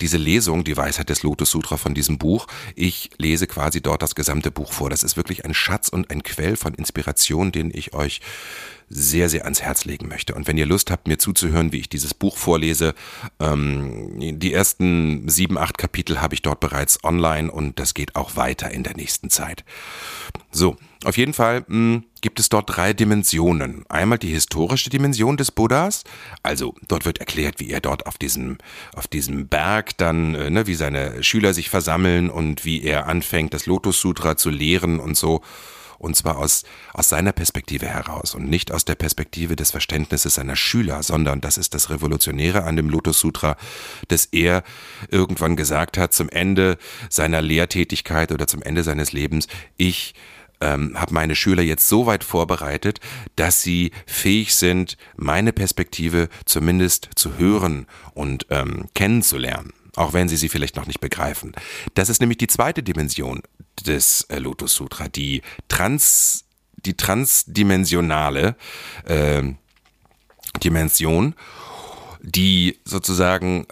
diese 0.00 0.16
Lesung, 0.16 0.64
die 0.64 0.76
Weisheit 0.76 1.08
des 1.08 1.22
Lotus 1.22 1.50
Sutra 1.50 1.76
von 1.76 1.94
diesem 1.94 2.18
Buch. 2.18 2.46
Ich 2.74 3.10
lese 3.18 3.46
quasi 3.46 3.80
dort 3.80 4.02
das 4.02 4.14
gesamte 4.14 4.50
Buch 4.50 4.72
vor. 4.72 4.90
Das 4.90 5.02
ist 5.02 5.16
wirklich 5.16 5.44
ein 5.44 5.54
Schatz 5.54 5.88
und 5.88 6.10
ein 6.10 6.22
Quell 6.22 6.56
von 6.56 6.74
Inspiration, 6.74 7.52
den 7.52 7.70
ich 7.74 7.94
euch 7.94 8.20
sehr, 8.88 9.28
sehr 9.28 9.44
ans 9.44 9.62
Herz 9.62 9.84
legen 9.84 10.08
möchte. 10.08 10.34
Und 10.34 10.46
wenn 10.46 10.58
ihr 10.58 10.66
Lust 10.66 10.90
habt, 10.90 11.08
mir 11.08 11.18
zuzuhören, 11.18 11.72
wie 11.72 11.78
ich 11.78 11.88
dieses 11.88 12.14
Buch 12.14 12.36
vorlese, 12.36 12.94
ähm, 13.40 14.38
die 14.38 14.52
ersten 14.52 15.28
sieben, 15.28 15.58
acht 15.58 15.78
Kapitel 15.78 16.20
habe 16.20 16.34
ich 16.34 16.42
dort 16.42 16.60
bereits 16.60 17.02
online 17.02 17.50
und 17.50 17.78
das 17.78 17.94
geht 17.94 18.14
auch 18.14 18.36
weiter 18.36 18.70
in 18.70 18.82
der 18.82 18.94
nächsten 18.96 19.30
Zeit. 19.30 19.64
So, 20.50 20.76
auf 21.04 21.16
jeden 21.16 21.34
Fall 21.34 21.60
mh, 21.60 21.66
hm, 21.68 22.04
gibt 22.20 22.40
es 22.40 22.48
dort 22.48 22.76
drei 22.76 22.92
Dimensionen. 22.92 23.84
Einmal 23.88 24.18
die 24.18 24.32
historische 24.32 24.90
Dimension 24.90 25.36
des 25.36 25.50
Buddhas, 25.50 26.04
also 26.42 26.74
dort 26.88 27.04
wird 27.04 27.18
erklärt, 27.18 27.60
wie 27.60 27.70
er 27.70 27.80
dort 27.80 28.06
auf 28.06 28.18
diesem, 28.18 28.58
auf 28.94 29.06
diesem 29.06 29.48
Berg 29.48 29.96
dann, 29.98 30.34
äh, 30.34 30.50
ne, 30.50 30.66
wie 30.66 30.74
seine 30.74 31.22
Schüler 31.22 31.54
sich 31.54 31.70
versammeln 31.70 32.30
und 32.30 32.64
wie 32.64 32.82
er 32.82 33.06
anfängt, 33.06 33.54
das 33.54 33.66
Lotus 33.66 34.00
Sutra 34.00 34.36
zu 34.36 34.50
lehren 34.50 35.00
und 35.00 35.16
so 35.16 35.42
und 35.98 36.16
zwar 36.16 36.38
aus, 36.38 36.64
aus 36.92 37.08
seiner 37.08 37.32
Perspektive 37.32 37.86
heraus 37.86 38.34
und 38.34 38.48
nicht 38.48 38.72
aus 38.72 38.84
der 38.84 38.94
Perspektive 38.94 39.56
des 39.56 39.70
Verständnisses 39.70 40.34
seiner 40.34 40.56
Schüler, 40.56 41.02
sondern 41.02 41.40
das 41.40 41.56
ist 41.56 41.74
das 41.74 41.90
Revolutionäre 41.90 42.64
an 42.64 42.76
dem 42.76 42.90
Lotus 42.90 43.20
Sutra, 43.20 43.56
dass 44.08 44.26
er 44.26 44.62
irgendwann 45.10 45.56
gesagt 45.56 45.98
hat 45.98 46.12
zum 46.12 46.28
Ende 46.28 46.76
seiner 47.08 47.42
Lehrtätigkeit 47.42 48.32
oder 48.32 48.46
zum 48.46 48.62
Ende 48.62 48.82
seines 48.82 49.12
Lebens, 49.12 49.48
ich 49.76 50.14
ähm, 50.60 51.00
habe 51.00 51.14
meine 51.14 51.36
Schüler 51.36 51.62
jetzt 51.62 51.88
so 51.88 52.06
weit 52.06 52.24
vorbereitet, 52.24 53.00
dass 53.36 53.62
sie 53.62 53.92
fähig 54.06 54.54
sind, 54.54 54.96
meine 55.16 55.52
Perspektive 55.52 56.28
zumindest 56.44 57.08
zu 57.14 57.38
hören 57.38 57.86
und 58.14 58.46
ähm, 58.50 58.86
kennenzulernen 58.94 59.72
auch 59.96 60.12
wenn 60.12 60.28
sie 60.28 60.36
sie 60.36 60.48
vielleicht 60.48 60.74
noch 60.74 60.86
nicht 60.86 61.00
begreifen. 61.00 61.52
Das 61.94 62.08
ist 62.08 62.20
nämlich 62.20 62.38
die 62.38 62.48
zweite 62.48 62.82
Dimension 62.82 63.42
des 63.86 64.22
äh, 64.22 64.38
Lotus 64.38 64.74
Sutra, 64.74 65.08
die 65.08 65.42
trans, 65.68 66.46
die 66.76 66.96
transdimensionale 66.96 68.56
äh, 69.04 69.42
Dimension, 70.62 71.34
die 72.22 72.78
sozusagen 72.84 73.66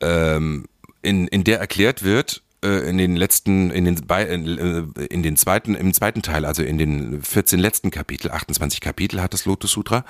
ähm, 0.00 0.66
in, 1.02 1.28
in 1.28 1.44
der 1.44 1.60
erklärt 1.60 2.02
wird, 2.02 2.42
äh, 2.62 2.88
in 2.88 2.98
den 2.98 3.16
letzten, 3.16 3.70
in 3.70 3.84
den, 3.84 4.08
äh, 4.08 5.04
in 5.06 5.22
den 5.22 5.36
zweiten, 5.36 5.74
im 5.74 5.92
zweiten 5.92 6.22
Teil, 6.22 6.44
also 6.44 6.62
in 6.62 6.78
den 6.78 7.22
14 7.22 7.58
letzten 7.58 7.90
Kapitel, 7.90 8.30
28 8.30 8.80
Kapitel 8.80 9.20
hat 9.20 9.32
das 9.34 9.44
Lotus 9.44 9.72
Sutra. 9.72 10.04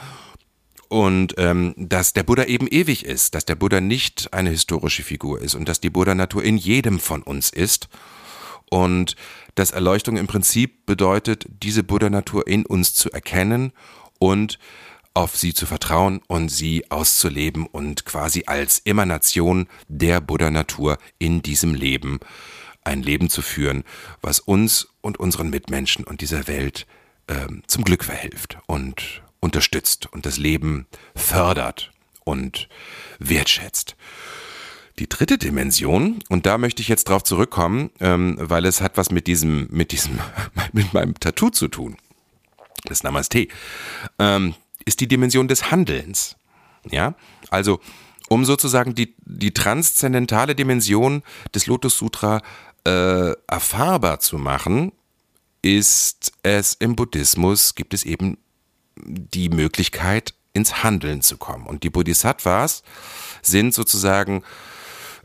Und 0.88 1.34
ähm, 1.38 1.74
dass 1.78 2.12
der 2.12 2.22
Buddha 2.22 2.44
eben 2.44 2.66
ewig 2.68 3.06
ist, 3.06 3.34
dass 3.34 3.46
der 3.46 3.54
Buddha 3.54 3.80
nicht 3.80 4.34
eine 4.34 4.50
historische 4.50 5.02
Figur 5.02 5.40
ist 5.40 5.54
und 5.54 5.66
dass 5.66 5.80
die 5.80 5.88
Buddha-Natur 5.88 6.44
in 6.44 6.58
jedem 6.58 7.00
von 7.00 7.22
uns 7.22 7.48
ist. 7.48 7.88
Und 8.68 9.16
dass 9.54 9.70
Erleuchtung 9.70 10.18
im 10.18 10.26
Prinzip 10.26 10.84
bedeutet, 10.84 11.46
diese 11.48 11.82
Buddha-Natur 11.82 12.46
in 12.46 12.66
uns 12.66 12.94
zu 12.94 13.10
erkennen 13.10 13.72
und 14.18 14.58
auf 15.14 15.36
sie 15.36 15.54
zu 15.54 15.66
vertrauen 15.66 16.20
und 16.26 16.48
sie 16.48 16.90
auszuleben 16.90 17.66
und 17.66 18.04
quasi 18.04 18.44
als 18.46 18.80
Emanation 18.80 19.68
der 19.88 20.20
Buddha-Natur 20.20 20.98
in 21.18 21.42
diesem 21.42 21.74
Leben 21.74 22.20
ein 22.84 23.02
Leben 23.02 23.30
zu 23.30 23.42
führen, 23.42 23.84
was 24.20 24.40
uns 24.40 24.88
und 25.00 25.20
unseren 25.20 25.50
Mitmenschen 25.50 26.04
und 26.04 26.20
dieser 26.20 26.48
Welt 26.48 26.86
äh, 27.26 27.46
zum 27.66 27.84
Glück 27.84 28.04
verhilft 28.04 28.58
und 28.66 29.22
unterstützt 29.40 30.06
und 30.12 30.26
das 30.26 30.38
Leben 30.38 30.86
fördert 31.14 31.92
und 32.24 32.68
wertschätzt. 33.18 33.96
Die 34.98 35.08
dritte 35.08 35.38
Dimension, 35.38 36.22
und 36.28 36.46
da 36.46 36.58
möchte 36.58 36.82
ich 36.82 36.88
jetzt 36.88 37.08
drauf 37.08 37.24
zurückkommen, 37.24 37.90
ähm, 38.00 38.36
weil 38.38 38.66
es 38.66 38.80
hat 38.80 38.96
was 38.96 39.10
mit 39.10 39.26
diesem, 39.26 39.68
mit 39.70 39.92
diesem, 39.92 40.18
mit 40.72 40.92
meinem 40.92 41.18
Tattoo 41.18 41.50
zu 41.50 41.68
tun. 41.68 41.96
Das 42.84 43.02
Namaste. 43.02 43.48
Ähm, 44.18 44.54
ist 44.84 45.00
die 45.00 45.08
Dimension 45.08 45.48
des 45.48 45.70
Handelns. 45.70 46.36
Ja, 46.90 47.14
also 47.50 47.80
um 48.28 48.44
sozusagen 48.44 48.94
die, 48.94 49.14
die 49.18 49.52
transzendentale 49.52 50.54
Dimension 50.54 51.22
des 51.54 51.66
Lotus 51.66 51.98
Sutra 51.98 52.42
äh, 52.84 53.32
erfahrbar 53.46 54.20
zu 54.20 54.38
machen, 54.38 54.92
ist 55.62 56.32
es 56.42 56.74
im 56.74 56.96
Buddhismus, 56.96 57.74
gibt 57.74 57.94
es 57.94 58.04
eben 58.04 58.38
die 58.96 59.48
Möglichkeit, 59.48 60.34
ins 60.54 60.82
Handeln 60.82 61.22
zu 61.22 61.38
kommen. 61.38 61.66
Und 61.66 61.82
die 61.82 61.90
Bodhisattvas 61.90 62.82
sind 63.42 63.74
sozusagen 63.74 64.42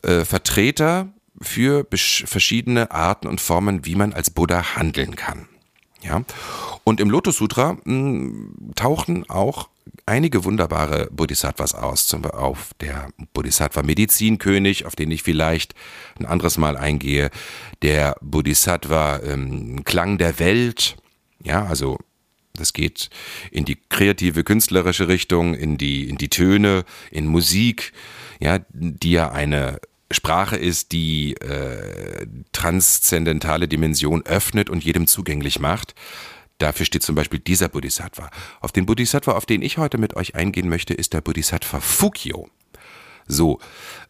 äh, 0.04 0.24
Vertreter 0.24 1.10
für 1.42 1.86
verschiedene 1.92 2.92
Arten 2.92 3.28
und 3.28 3.42
Formen, 3.42 3.86
wie 3.86 3.96
man 3.96 4.14
als 4.14 4.30
Buddha 4.30 4.76
handeln 4.76 5.16
kann. 5.16 5.48
Ja. 6.02 6.24
Und 6.84 7.00
im 7.00 7.10
Lotus 7.10 7.38
Sutra 7.38 7.74
mh, 7.74 7.80
hm, 7.86 8.72
tauchen 8.76 9.30
auch 9.30 9.70
einige 10.06 10.46
wunderbare 10.46 11.10
Bodhisattvas 11.12 11.74
aus, 11.74 12.08
zum 12.08 12.22
Beispiel 12.22 12.40
auf 12.40 12.72
der 12.80 13.10
Bodhisattva 13.34 13.84
Medizinkönig, 13.84 14.86
auf 14.86 14.96
den 14.96 15.12
ich 15.12 15.24
vielleicht 15.24 15.74
ein 16.20 16.26
anderes 16.26 16.58
Mal 16.58 16.78
eingehe, 16.78 17.30
der 17.82 18.16
Bodhisattva 18.22 19.20
ähm, 19.24 19.84
Klang 19.84 20.18
der 20.18 20.40
Welt, 20.40 20.98
ja, 21.44 21.66
also 21.66 21.98
das 22.54 22.74
geht 22.74 23.10
in 23.52 23.66
die 23.66 23.78
kreative, 23.90 24.44
künstlerische 24.44 25.08
Richtung, 25.08 25.54
in 25.54 25.78
die, 25.78 26.10
in 26.10 26.18
die 26.18 26.30
Töne, 26.30 26.86
in 27.12 27.28
Musik, 27.28 27.94
ja, 28.40 28.60
die 28.70 29.12
ja 29.12 29.32
eine 29.32 29.80
Sprache 30.12 30.56
ist, 30.56 30.92
die 30.92 31.34
äh, 31.36 32.26
transzendentale 32.54 33.68
Dimension 33.68 34.26
öffnet 34.26 34.70
und 34.70 34.84
jedem 34.84 35.08
zugänglich 35.08 35.60
macht. 35.60 35.96
Dafür 36.60 36.86
steht 36.86 37.04
zum 37.04 37.16
Beispiel 37.16 37.40
dieser 37.40 37.70
Bodhisattva. 37.70 38.30
Auf 38.62 38.72
den 38.72 38.86
Bodhisattva, 38.86 39.34
auf 39.34 39.46
den 39.46 39.62
ich 39.62 39.78
heute 39.78 39.98
mit 39.98 40.16
euch 40.16 40.36
eingehen 40.36 40.70
möchte, 40.70 40.94
ist 40.94 41.14
der 41.14 41.22
Bodhisattva 41.22 41.82
Fukyo. 41.82 42.50
So, 43.28 43.60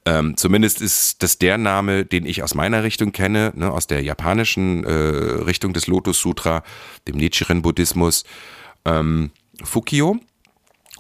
ähm, 0.05 0.37
zumindest 0.37 0.79
ist 0.79 1.23
das 1.23 1.39
der 1.39 1.57
Name, 1.57 2.05
den 2.05 2.25
ich 2.25 2.43
aus 2.43 2.53
meiner 2.53 2.83
Richtung 2.83 3.11
kenne, 3.11 3.51
ne, 3.55 3.71
aus 3.71 3.87
der 3.87 4.03
japanischen 4.03 4.83
äh, 4.83 4.91
Richtung 4.91 5.73
des 5.73 5.87
Lotus 5.87 6.21
Sutra, 6.21 6.63
dem 7.07 7.17
Nichiren 7.17 7.63
Buddhismus. 7.63 8.23
Ähm, 8.85 9.31
Fukyo 9.63 10.19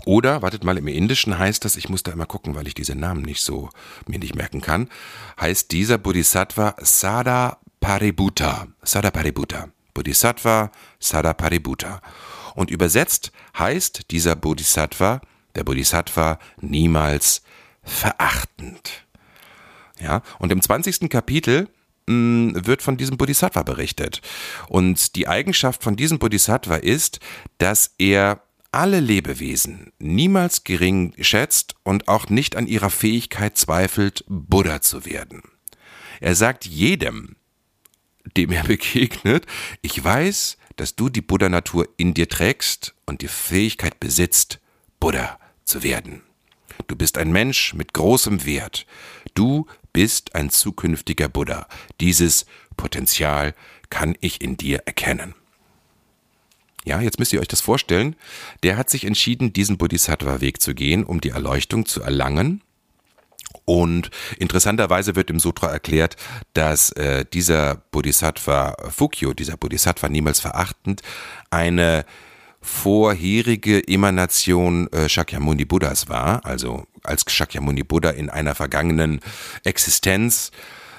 oder, 0.07 0.41
wartet 0.41 0.63
mal, 0.63 0.77
im 0.77 0.87
Indischen 0.87 1.37
heißt 1.37 1.65
das, 1.65 1.75
ich 1.75 1.89
muss 1.89 2.01
da 2.01 2.11
immer 2.11 2.25
gucken, 2.25 2.55
weil 2.55 2.67
ich 2.67 2.73
diese 2.73 2.95
Namen 2.95 3.21
nicht 3.21 3.41
so 3.41 3.69
mir 4.07 4.19
nicht 4.19 4.35
merken 4.35 4.61
kann, 4.61 4.89
heißt 5.39 5.71
dieser 5.71 5.97
Bodhisattva 5.97 6.75
Sada 6.79 7.57
Paribhuta. 7.81 8.67
Sada 8.81 9.11
Paribhuta. 9.11 9.67
Bodhisattva 9.93 10.71
Sada 10.99 11.33
Paribhuta. 11.33 12.01
Und 12.55 12.71
übersetzt 12.71 13.31
heißt 13.57 14.09
dieser 14.09 14.35
Bodhisattva, 14.35 15.21
der 15.55 15.63
Bodhisattva, 15.65 16.39
niemals 16.61 17.41
verachtend. 17.83 19.05
Ja, 19.99 20.21
und 20.39 20.51
im 20.51 20.61
20. 20.61 21.09
Kapitel 21.09 21.67
mm, 22.07 22.51
wird 22.53 22.81
von 22.81 22.95
diesem 22.95 23.17
Bodhisattva 23.17 23.63
berichtet. 23.63 24.21
Und 24.69 25.15
die 25.15 25.27
Eigenschaft 25.27 25.83
von 25.83 25.97
diesem 25.97 26.17
Bodhisattva 26.17 26.77
ist, 26.77 27.19
dass 27.57 27.93
er 27.97 28.41
alle 28.71 28.99
Lebewesen 28.99 29.91
niemals 29.99 30.63
gering 30.63 31.13
schätzt 31.19 31.75
und 31.83 32.07
auch 32.07 32.29
nicht 32.29 32.55
an 32.55 32.67
ihrer 32.67 32.89
Fähigkeit 32.89 33.57
zweifelt, 33.57 34.23
Buddha 34.27 34.81
zu 34.81 35.05
werden. 35.05 35.41
Er 36.19 36.35
sagt 36.35 36.65
jedem, 36.65 37.35
dem 38.35 38.51
er 38.51 38.63
begegnet, 38.67 39.45
ich 39.81 40.03
weiß, 40.03 40.57
dass 40.75 40.95
du 40.95 41.09
die 41.09 41.21
Buddha-Natur 41.21 41.87
in 41.97 42.13
dir 42.13 42.29
trägst 42.29 42.93
und 43.05 43.21
die 43.21 43.27
Fähigkeit 43.27 43.99
besitzt, 43.99 44.59
Buddha 44.99 45.39
zu 45.63 45.83
werden. 45.83 46.21
Du 46.87 46.95
bist 46.95 47.17
ein 47.17 47.31
Mensch 47.31 47.73
mit 47.73 47.93
großem 47.93 48.45
Wert. 48.45 48.85
Du 49.33 49.65
bist 49.91 50.35
ein 50.35 50.49
zukünftiger 50.49 51.27
Buddha. 51.27 51.67
Dieses 51.99 52.45
Potenzial 52.77 53.55
kann 53.89 54.15
ich 54.21 54.41
in 54.41 54.57
dir 54.57 54.83
erkennen. 54.85 55.33
Ja, 56.87 57.01
jetzt 57.01 57.19
müsst 57.19 57.33
ihr 57.33 57.41
euch 57.41 57.49
das 57.49 57.59
vorstellen. 57.59 58.15
Der 58.63 58.77
hat 58.77 58.89
sich 58.89 59.03
entschieden, 59.03 59.51
diesen 59.51 59.77
Bodhisattva-Weg 59.77 60.61
zu 60.61 60.73
gehen, 60.73 61.03
um 61.03 61.19
die 61.19 61.31
Erleuchtung 61.31 61.85
zu 61.85 62.01
erlangen. 62.01 62.61
Und 63.65 64.09
interessanterweise 64.39 65.17
wird 65.17 65.29
im 65.29 65.41
Sutra 65.41 65.67
erklärt, 65.67 66.15
dass 66.53 66.91
äh, 66.91 67.25
dieser 67.25 67.75
Bodhisattva 67.91 68.77
Fukyo, 68.89 69.33
dieser 69.33 69.57
Bodhisattva 69.57 70.07
niemals 70.07 70.39
verachtend, 70.39 71.01
eine 71.49 72.05
vorherige 72.61 73.85
Emanation 73.85 74.87
äh, 74.93 75.09
Shakyamuni 75.09 75.65
Buddhas 75.65 76.07
war, 76.07 76.45
also 76.45 76.87
als 77.03 77.29
Shakyamuni 77.29 77.83
Buddha 77.83 78.11
in 78.11 78.29
einer 78.29 78.55
vergangenen 78.55 79.19
Existenz, 79.65 80.51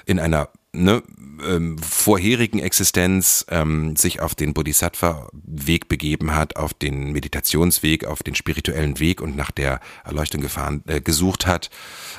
in 0.05 0.19
einer 0.19 0.49
ne, 0.73 1.03
ähm, 1.45 1.77
vorherigen 1.79 2.59
Existenz 2.59 3.45
ähm, 3.49 3.95
sich 3.95 4.21
auf 4.21 4.35
den 4.35 4.53
Bodhisattva-Weg 4.53 5.87
begeben 5.87 6.35
hat, 6.35 6.55
auf 6.57 6.73
den 6.73 7.11
Meditationsweg, 7.11 8.05
auf 8.05 8.23
den 8.23 8.35
spirituellen 8.35 8.99
Weg 8.99 9.21
und 9.21 9.35
nach 9.35 9.51
der 9.51 9.79
Erleuchtung 10.03 10.41
gefahren, 10.41 10.83
äh, 10.87 11.01
gesucht 11.01 11.47
hat, 11.47 11.69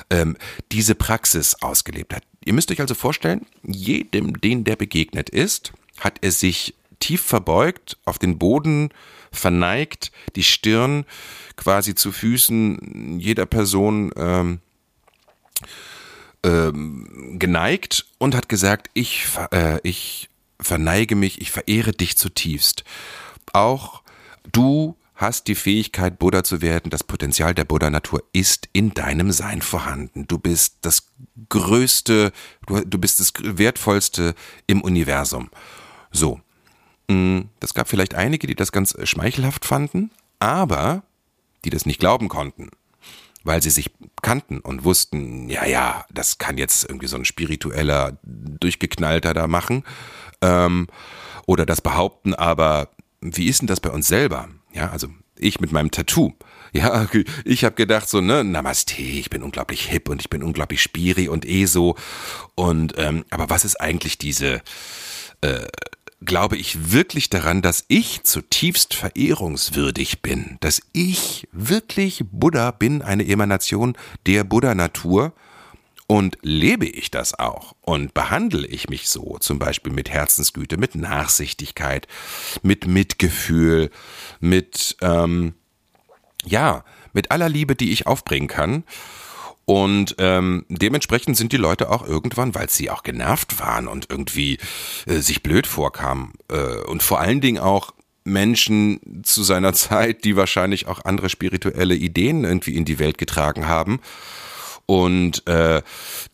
ähm, 0.09 0.37
diese 0.71 0.95
Praxis 0.95 1.55
ausgelebt 1.61 2.13
hat. 2.13 2.23
Ihr 2.43 2.53
müsst 2.53 2.71
euch 2.71 2.81
also 2.81 2.95
vorstellen, 2.95 3.45
jedem, 3.63 4.39
den 4.41 4.63
der 4.63 4.75
begegnet 4.75 5.29
ist, 5.29 5.73
hat 5.99 6.17
er 6.21 6.31
sich 6.31 6.75
tief 6.99 7.21
verbeugt, 7.21 7.97
auf 8.05 8.19
den 8.19 8.37
Boden 8.37 8.89
verneigt, 9.31 10.11
die 10.35 10.43
Stirn 10.43 11.05
quasi 11.55 11.95
zu 11.95 12.11
Füßen 12.11 13.19
jeder 13.19 13.45
Person 13.45 14.11
ähm, 14.15 14.59
ähm, 16.43 17.37
geneigt 17.39 18.05
und 18.17 18.35
hat 18.35 18.49
gesagt, 18.49 18.89
ich, 18.93 19.27
äh, 19.51 19.79
ich 19.83 20.29
verneige 20.59 21.15
mich, 21.15 21.41
ich 21.41 21.51
verehre 21.51 21.91
dich 21.91 22.17
zutiefst. 22.17 22.83
Auch 23.53 24.01
du 24.51 24.95
hast 25.15 25.47
die 25.47 25.55
Fähigkeit, 25.55 26.17
Buddha 26.17 26.43
zu 26.43 26.61
werden. 26.61 26.89
Das 26.89 27.03
Potenzial 27.03 27.53
der 27.53 27.65
Buddha-Natur 27.65 28.23
ist 28.33 28.69
in 28.73 28.93
deinem 28.93 29.31
Sein 29.31 29.61
vorhanden. 29.61 30.27
Du 30.27 30.39
bist 30.39 30.77
das 30.81 31.11
Größte, 31.49 32.31
du, 32.65 32.81
du 32.81 32.97
bist 32.97 33.19
das 33.19 33.33
Wertvollste 33.39 34.33
im 34.65 34.81
Universum. 34.81 35.49
So. 36.11 36.41
Mm, 37.07 37.41
das 37.59 37.73
gab 37.75 37.87
vielleicht 37.87 38.15
einige, 38.15 38.47
die 38.47 38.55
das 38.55 38.71
ganz 38.71 38.95
schmeichelhaft 39.03 39.65
fanden, 39.65 40.09
aber 40.39 41.03
die 41.65 41.69
das 41.69 41.85
nicht 41.85 41.99
glauben 41.99 42.27
konnten 42.27 42.71
weil 43.43 43.61
sie 43.61 43.69
sich 43.69 43.91
kannten 44.21 44.59
und 44.59 44.83
wussten, 44.83 45.49
ja, 45.49 45.65
ja, 45.65 46.05
das 46.11 46.37
kann 46.37 46.57
jetzt 46.57 46.83
irgendwie 46.83 47.07
so 47.07 47.17
ein 47.17 47.25
spiritueller, 47.25 48.17
durchgeknallter 48.23 49.33
da 49.33 49.47
machen. 49.47 49.83
Ähm, 50.41 50.87
oder 51.47 51.65
das 51.65 51.81
behaupten, 51.81 52.33
aber 52.33 52.89
wie 53.21 53.47
ist 53.47 53.61
denn 53.61 53.67
das 53.67 53.79
bei 53.79 53.89
uns 53.89 54.07
selber? 54.07 54.49
Ja, 54.73 54.89
also 54.89 55.07
ich 55.37 55.59
mit 55.59 55.71
meinem 55.71 55.91
Tattoo. 55.91 56.33
Ja, 56.71 57.07
ich 57.45 57.63
habe 57.63 57.75
gedacht 57.75 58.07
so, 58.07 58.21
ne, 58.21 58.43
Namaste, 58.43 59.01
ich 59.01 59.29
bin 59.29 59.43
unglaublich 59.43 59.87
hip 59.87 60.09
und 60.09 60.21
ich 60.21 60.29
bin 60.29 60.43
unglaublich 60.43 60.81
spiri 60.81 61.27
und 61.27 61.45
eh 61.45 61.65
so. 61.65 61.95
Und 62.55 62.93
ähm, 62.97 63.25
aber 63.29 63.49
was 63.49 63.65
ist 63.65 63.79
eigentlich 63.81 64.17
diese 64.17 64.61
äh, 65.41 65.67
glaube 66.23 66.55
ich 66.55 66.91
wirklich 66.91 67.29
daran, 67.29 67.61
dass 67.61 67.85
ich 67.87 68.23
zutiefst 68.23 68.93
verehrungswürdig 68.93 70.21
bin, 70.21 70.57
dass 70.59 70.81
ich 70.93 71.47
wirklich 71.51 72.23
Buddha 72.31 72.71
bin, 72.71 73.01
eine 73.01 73.27
Emanation 73.27 73.97
der 74.25 74.43
Buddha-Natur. 74.43 75.33
Und 76.07 76.37
lebe 76.41 76.85
ich 76.87 77.09
das 77.09 77.39
auch 77.39 77.73
und 77.79 78.13
behandle 78.13 78.67
ich 78.67 78.89
mich 78.89 79.07
so, 79.07 79.37
zum 79.39 79.59
Beispiel 79.59 79.93
mit 79.93 80.09
Herzensgüte, 80.09 80.75
mit 80.75 80.93
Nachsichtigkeit, 80.93 82.05
mit 82.61 82.85
Mitgefühl, 82.85 83.91
mit, 84.41 84.97
ähm, 84.99 85.53
ja, 86.43 86.83
mit 87.13 87.31
aller 87.31 87.47
Liebe, 87.47 87.75
die 87.77 87.93
ich 87.93 88.07
aufbringen 88.07 88.49
kann. 88.49 88.83
Und 89.65 90.15
ähm, 90.17 90.65
dementsprechend 90.69 91.37
sind 91.37 91.51
die 91.51 91.57
Leute 91.57 91.89
auch 91.89 92.05
irgendwann, 92.05 92.55
weil 92.55 92.69
sie 92.69 92.89
auch 92.89 93.03
genervt 93.03 93.59
waren 93.59 93.87
und 93.87 94.07
irgendwie 94.09 94.57
äh, 95.05 95.19
sich 95.19 95.43
blöd 95.43 95.67
vorkamen 95.67 96.33
äh, 96.49 96.77
und 96.87 97.03
vor 97.03 97.19
allen 97.19 97.41
Dingen 97.41 97.59
auch 97.59 97.93
Menschen 98.23 99.23
zu 99.23 99.43
seiner 99.43 99.73
Zeit, 99.73 100.23
die 100.23 100.35
wahrscheinlich 100.35 100.87
auch 100.87 101.05
andere 101.05 101.29
spirituelle 101.29 101.95
Ideen 101.95 102.43
irgendwie 102.43 102.75
in 102.75 102.85
die 102.85 102.99
Welt 102.99 103.17
getragen 103.17 103.67
haben. 103.67 103.99
Und 104.87 105.47
äh, 105.47 105.81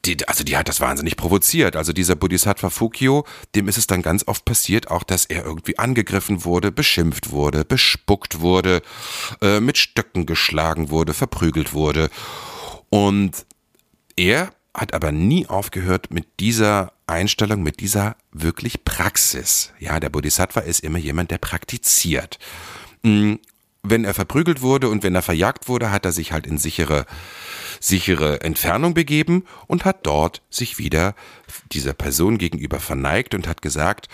die, 0.05 0.27
also 0.27 0.43
die 0.43 0.57
hat 0.57 0.67
das 0.67 0.79
wahnsinnig 0.79 1.15
provoziert. 1.15 1.75
Also 1.75 1.93
dieser 1.93 2.15
Bodhisattva 2.15 2.72
Fukio, 2.72 3.24
dem 3.53 3.67
ist 3.67 3.77
es 3.77 3.86
dann 3.86 4.01
ganz 4.01 4.24
oft 4.27 4.46
passiert, 4.46 4.89
auch 4.89 5.03
dass 5.03 5.25
er 5.25 5.46
irgendwie 5.46 5.77
angegriffen 5.77 6.43
wurde, 6.43 6.72
beschimpft 6.72 7.29
wurde, 7.29 7.65
bespuckt 7.65 8.39
wurde, 8.39 8.81
äh, 9.41 9.60
mit 9.60 9.77
Stöcken 9.77 10.25
geschlagen 10.25 10.89
wurde, 10.89 11.13
verprügelt 11.13 11.74
wurde. 11.74 12.10
Und 12.89 13.46
er 14.15 14.51
hat 14.74 14.94
aber 14.94 15.12
nie 15.12 15.48
aufgehört 15.48 16.12
mit 16.12 16.39
dieser 16.39 16.94
Einstellung, 17.08 17.63
mit 17.63 17.79
dieser 17.79 18.15
wirklich 18.32 18.84
Praxis. 18.84 19.74
Ja, 19.79 20.00
der 20.00 20.10
Bodhisattva 20.10 20.62
ist 20.62 20.82
immer 20.82 21.00
jemand, 21.00 21.32
der 21.32 21.39
praktiziert. 21.39 22.38
Mm, 23.01 23.36
wenn 23.84 24.06
er 24.06 24.13
verprügelt 24.13 24.62
wurde 24.62 24.89
und 24.89 25.03
wenn 25.03 25.15
er 25.15 25.22
verjagt 25.22 25.67
wurde, 25.67 25.91
hat 25.91 26.06
er 26.06 26.12
sich 26.12 26.32
halt 26.32 26.46
in 26.46 26.58
sichere, 26.58 27.06
sichere 27.79 28.41
Entfernung 28.41 28.94
begeben 28.94 29.46
und 29.67 29.86
hat 29.86 30.06
dort 30.06 30.41
sich 30.50 30.77
wieder 30.77 31.15
dieser 31.72 31.94
Person 31.94 32.38
gegenüber 32.38 32.79
verneigt 32.79 33.34
und 33.34 33.48
hat 33.48 33.62
gesagt, 33.62 34.10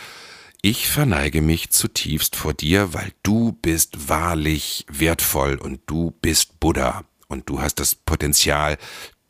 ich 0.61 0.87
verneige 0.87 1.41
mich 1.41 1.71
zutiefst 1.71 2.35
vor 2.35 2.53
dir, 2.53 2.93
weil 2.93 3.11
du 3.23 3.51
bist 3.51 4.07
wahrlich 4.07 4.85
wertvoll 4.89 5.55
und 5.55 5.81
du 5.87 6.11
bist 6.21 6.59
Buddha 6.59 7.03
und 7.33 7.49
du 7.49 7.61
hast 7.61 7.79
das 7.79 7.95
Potenzial, 7.95 8.77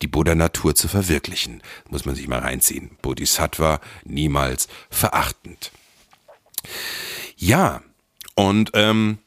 die 0.02 0.06
Buddha-Natur 0.06 0.74
zu 0.74 0.86
verwirklichen. 0.86 1.62
Muss 1.88 2.04
man 2.04 2.14
sich 2.14 2.28
mal 2.28 2.40
reinziehen. 2.40 2.96
Bodhisattva 3.02 3.80
niemals 4.04 4.68
verachtend. 4.90 5.72
Ja, 7.36 7.82
und 8.36 8.70
ähm, 8.74 9.18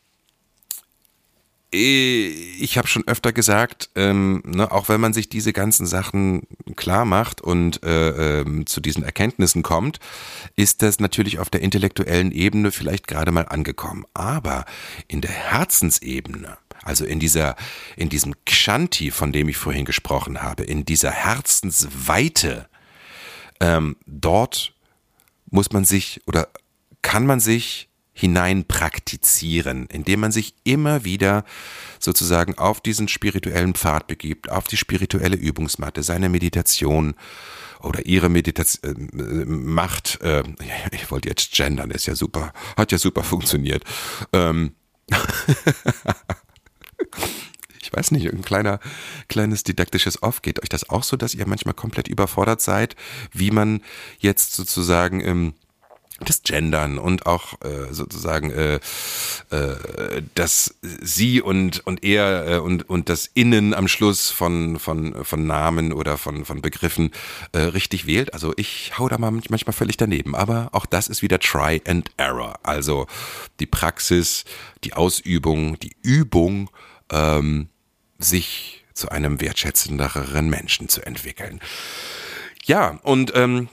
äh, 1.74 2.28
ich 2.28 2.78
habe 2.78 2.88
schon 2.88 3.08
öfter 3.08 3.34
gesagt, 3.34 3.90
ähm, 3.96 4.42
ne, 4.46 4.72
auch 4.72 4.90
wenn 4.90 5.02
man 5.02 5.14
sich 5.14 5.30
diese 5.30 5.54
ganzen 5.54 5.86
Sachen 5.86 6.48
klar 6.76 7.06
macht 7.06 7.42
und 7.42 7.84
äh, 7.84 8.42
ähm, 8.42 8.66
zu 8.66 8.82
diesen 8.82 9.04
Erkenntnissen 9.04 9.64
kommt, 9.64 10.00
ist 10.56 10.82
das 10.82 11.00
natürlich 11.00 11.40
auf 11.40 11.50
der 11.50 11.62
intellektuellen 11.62 12.32
Ebene 12.32 12.72
vielleicht 12.72 13.08
gerade 13.08 13.32
mal 13.32 13.48
angekommen. 13.48 14.06
Aber 14.14 14.66
in 15.08 15.22
der 15.22 15.32
Herzensebene, 15.32 16.58
also 16.88 17.04
in 17.04 17.20
dieser, 17.20 17.56
in 17.98 18.08
diesem 18.08 18.34
Kshanti, 18.46 19.12
von 19.12 19.34
dem 19.34 19.50
ich 19.50 19.58
vorhin 19.58 19.84
gesprochen 19.84 20.42
habe, 20.42 20.64
in 20.64 20.86
dieser 20.86 21.12
Herzensweite, 21.12 22.70
ähm, 23.60 23.98
dort 24.06 24.74
muss 25.50 25.72
man 25.72 25.84
sich 25.84 26.22
oder 26.28 26.48
kann 27.02 27.26
man 27.26 27.40
sich 27.40 27.90
hinein 28.14 28.66
praktizieren, 28.66 29.88
indem 29.88 30.22
man 30.22 30.32
sich 30.32 30.56
immer 30.64 31.04
wieder 31.04 31.44
sozusagen 32.00 32.58
auf 32.58 32.82
diesen 32.82 33.08
spirituellen 33.10 33.76
Pfad 33.76 34.08
begibt, 34.08 34.50
auf 34.50 34.68
die 34.68 34.78
spirituelle 34.78 35.36
Übungsmatte, 35.36 36.04
seine 36.04 36.30
Meditation 36.30 37.16
oder 37.82 38.06
ihre 38.06 38.30
Meditation 38.30 39.10
äh, 39.10 39.46
macht, 39.46 40.22
äh, 40.22 40.44
ich 40.92 41.12
wollte 41.12 41.28
jetzt 41.28 41.52
gendern, 41.52 41.92
ist 41.92 42.08
ja 42.08 42.16
super, 42.16 42.54
hat 42.78 42.92
ja 42.92 42.98
super 42.98 43.24
funktioniert. 43.24 43.84
Ähm, 44.32 44.74
ich 47.82 47.94
weiß 47.94 48.12
nicht, 48.12 48.32
ein 48.32 48.42
kleiner, 48.42 48.80
kleines 49.30 49.64
didaktisches 49.64 50.22
Off. 50.22 50.42
Geht 50.42 50.62
euch 50.62 50.70
das 50.70 50.90
auch 50.90 51.04
so, 51.04 51.16
dass 51.16 51.34
ihr 51.34 51.48
manchmal 51.48 51.74
komplett 51.74 52.08
überfordert 52.08 52.62
seid, 52.62 52.96
wie 53.32 53.52
man 53.52 53.82
jetzt 54.20 54.54
sozusagen 54.56 55.22
im 55.22 55.54
das 56.20 56.42
Gendern 56.42 56.98
und 56.98 57.28
auch 57.28 57.62
äh, 57.62 57.94
sozusagen 57.94 58.50
äh, 58.50 58.80
äh, 59.52 60.24
dass 60.34 60.76
sie 60.82 61.42
und 61.42 61.86
und 61.86 62.04
er 62.04 62.48
äh, 62.48 62.58
und 62.58 62.90
und 62.90 63.10
das 63.10 63.30
Innen 63.34 63.76
am 63.76 63.88
Schluss 63.88 64.32
von 64.32 64.80
von 64.80 65.24
von 65.24 65.46
Namen 65.46 65.94
oder 65.94 66.18
von 66.18 66.44
von 66.44 66.62
Begriffen 66.62 67.12
äh, 67.52 67.60
richtig 67.60 68.08
wählt. 68.08 68.34
Also 68.34 68.54
ich 68.58 68.98
hau 68.98 69.08
da 69.10 69.20
mal 69.20 69.30
manchmal 69.30 69.74
völlig 69.74 69.98
daneben, 69.98 70.36
aber 70.36 70.70
auch 70.72 70.88
das 70.88 71.08
ist 71.08 71.22
wieder 71.22 71.40
Try 71.40 71.84
and 71.86 72.10
Error. 72.18 72.60
Also 72.64 73.06
die 73.60 73.68
Praxis, 73.68 74.44
die 74.84 74.94
Ausübung, 74.94 75.78
die 75.80 75.96
Übung 76.02 76.72
ähm, 77.12 77.70
sich 78.20 78.86
zu 78.94 79.10
einem 79.10 79.40
wertschätzenderen 79.40 80.50
Menschen 80.50 80.90
zu 80.90 81.06
entwickeln. 81.06 81.60
Ja, 82.66 83.00
und 83.04 83.32
ähm, 83.36 83.70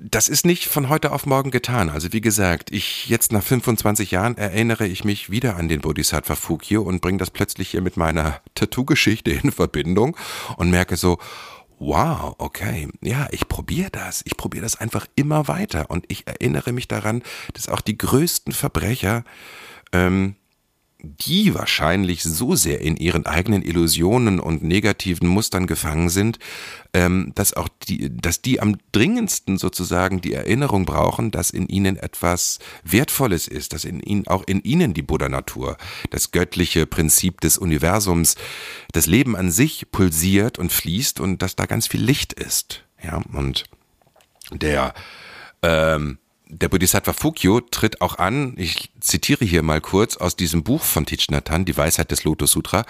das 0.00 0.28
ist 0.28 0.46
nicht 0.46 0.66
von 0.66 0.88
heute 0.88 1.12
auf 1.12 1.26
morgen 1.26 1.50
getan. 1.50 1.90
Also 1.90 2.12
wie 2.12 2.20
gesagt, 2.20 2.70
ich 2.70 3.08
jetzt 3.08 3.32
nach 3.32 3.42
25 3.42 4.10
Jahren 4.10 4.36
erinnere 4.36 4.86
ich 4.86 5.04
mich 5.04 5.30
wieder 5.30 5.56
an 5.56 5.68
den 5.68 5.80
Bodhisattva 5.80 6.36
Fukio 6.36 6.82
und 6.82 7.00
bringe 7.00 7.18
das 7.18 7.30
plötzlich 7.30 7.70
hier 7.70 7.80
mit 7.80 7.96
meiner 7.96 8.40
Tattoo-Geschichte 8.54 9.30
in 9.30 9.50
Verbindung 9.50 10.16
und 10.56 10.70
merke 10.70 10.96
so, 10.96 11.18
wow, 11.78 12.34
okay, 12.38 12.88
ja, 13.00 13.28
ich 13.30 13.48
probiere 13.48 13.90
das. 13.90 14.22
Ich 14.24 14.36
probiere 14.36 14.62
das 14.62 14.76
einfach 14.76 15.06
immer 15.14 15.48
weiter. 15.48 15.90
Und 15.90 16.04
ich 16.08 16.26
erinnere 16.26 16.72
mich 16.72 16.88
daran, 16.88 17.22
dass 17.54 17.68
auch 17.68 17.80
die 17.80 17.98
größten 17.98 18.52
Verbrecher 18.52 19.24
ähm, 19.92 20.36
die 21.00 21.54
wahrscheinlich 21.54 22.24
so 22.24 22.56
sehr 22.56 22.80
in 22.80 22.96
ihren 22.96 23.24
eigenen 23.24 23.62
Illusionen 23.62 24.40
und 24.40 24.64
negativen 24.64 25.28
Mustern 25.28 25.68
gefangen 25.68 26.08
sind, 26.08 26.40
ähm, 26.92 27.30
dass 27.36 27.54
auch 27.54 27.68
die, 27.86 28.16
dass 28.16 28.42
die 28.42 28.60
am 28.60 28.78
dringendsten 28.90 29.58
sozusagen 29.58 30.20
die 30.20 30.32
Erinnerung 30.32 30.86
brauchen, 30.86 31.30
dass 31.30 31.50
in 31.50 31.68
ihnen 31.68 31.96
etwas 31.96 32.58
Wertvolles 32.82 33.46
ist, 33.46 33.74
dass 33.74 33.84
in 33.84 34.00
ihnen 34.00 34.26
auch 34.26 34.42
in 34.48 34.60
ihnen 34.62 34.92
die 34.92 35.02
Buddha-Natur, 35.02 35.76
das 36.10 36.32
göttliche 36.32 36.84
Prinzip 36.84 37.40
des 37.42 37.58
Universums, 37.58 38.34
das 38.92 39.06
Leben 39.06 39.36
an 39.36 39.52
sich 39.52 39.92
pulsiert 39.92 40.58
und 40.58 40.72
fließt 40.72 41.20
und 41.20 41.42
dass 41.42 41.54
da 41.54 41.66
ganz 41.66 41.86
viel 41.86 42.02
Licht 42.02 42.32
ist. 42.32 42.84
Ja, 43.00 43.22
und 43.32 43.64
der 44.50 44.94
ähm, 45.62 46.18
der 46.48 46.68
Bodhisattva 46.68 47.12
Fukyo 47.12 47.60
tritt 47.60 48.00
auch 48.00 48.18
an, 48.18 48.54
ich 48.56 48.90
zitiere 49.00 49.44
hier 49.44 49.62
mal 49.62 49.80
kurz 49.80 50.16
aus 50.16 50.34
diesem 50.34 50.64
Buch 50.64 50.82
von 50.82 51.04
Thich 51.04 51.30
Nhat 51.30 51.50
Hanh, 51.50 51.64
Die 51.64 51.76
Weisheit 51.76 52.10
des 52.10 52.24
Lotus 52.24 52.52
Sutra. 52.52 52.86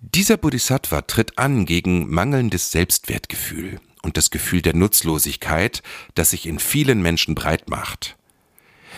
Dieser 0.00 0.36
Bodhisattva 0.36 1.02
tritt 1.02 1.38
an 1.38 1.66
gegen 1.66 2.10
mangelndes 2.10 2.70
Selbstwertgefühl 2.70 3.80
und 4.02 4.16
das 4.16 4.30
Gefühl 4.30 4.62
der 4.62 4.74
Nutzlosigkeit, 4.74 5.82
das 6.14 6.30
sich 6.30 6.46
in 6.46 6.58
vielen 6.58 7.00
Menschen 7.00 7.34
breit 7.34 7.70
macht. 7.70 8.16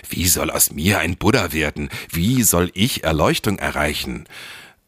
Wie 0.09 0.27
soll 0.27 0.51
aus 0.51 0.73
mir 0.73 0.99
ein 0.99 1.17
Buddha 1.17 1.53
werden? 1.53 1.91
Wie 2.11 2.43
soll 2.43 2.71
ich 2.75 3.05
Erleuchtung 3.05 3.59
erreichen? 3.59 4.27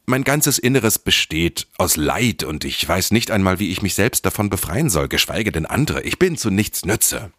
Mein 0.07 0.25
ganzes 0.25 0.59
Inneres 0.59 0.99
besteht 0.99 1.67
aus 1.77 1.97
Leid 1.97 2.43
und 2.43 2.65
ich 2.65 2.87
weiß 2.87 3.11
nicht 3.11 3.31
einmal, 3.31 3.59
wie 3.59 3.71
ich 3.71 3.83
mich 3.83 3.95
selbst 3.95 4.25
davon 4.25 4.49
befreien 4.51 4.91
soll, 4.91 5.09
geschweige 5.09 5.53
denn 5.53 5.67
andere. 5.67 6.03
Ich 6.03 6.19
bin 6.19 6.37
zu 6.37 6.51
nichts 6.51 6.85
nütze. 6.85 7.31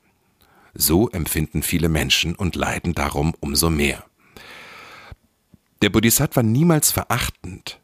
So 0.73 1.09
empfinden 1.09 1.61
viele 1.61 1.89
Menschen 1.89 2.35
und 2.35 2.55
leiden 2.55 2.95
darum 2.95 3.33
umso 3.39 3.69
mehr. 3.69 4.03
Der 5.81 5.89
Bodhisattva 5.89 6.43
niemals 6.43 6.91
verachtend, 6.91 7.79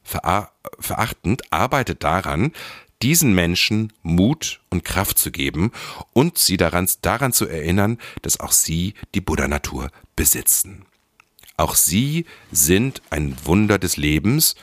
verachtend 0.79 1.51
arbeitet 1.51 2.03
daran, 2.03 2.53
diesen 3.01 3.33
Menschen 3.33 3.93
Mut 4.03 4.61
und 4.69 4.83
Kraft 4.83 5.17
zu 5.17 5.31
geben 5.31 5.71
und 6.13 6.37
sie 6.37 6.57
daran, 6.57 6.89
daran 7.01 7.33
zu 7.33 7.47
erinnern, 7.47 7.97
dass 8.21 8.39
auch 8.39 8.51
sie 8.51 8.93
die 9.15 9.21
Buddha-Natur 9.21 9.89
besitzen. 10.15 10.85
Auch 11.57 11.75
sie 11.75 12.25
sind 12.51 13.01
ein 13.09 13.35
Wunder 13.43 13.79
des 13.79 13.97
Lebens 13.97 14.55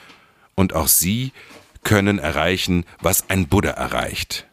und 0.54 0.72
auch 0.72 0.88
sie 0.88 1.32
können 1.82 2.18
erreichen, 2.18 2.84
was 3.00 3.28
ein 3.28 3.48
Buddha 3.48 3.70
erreicht. 3.70 4.46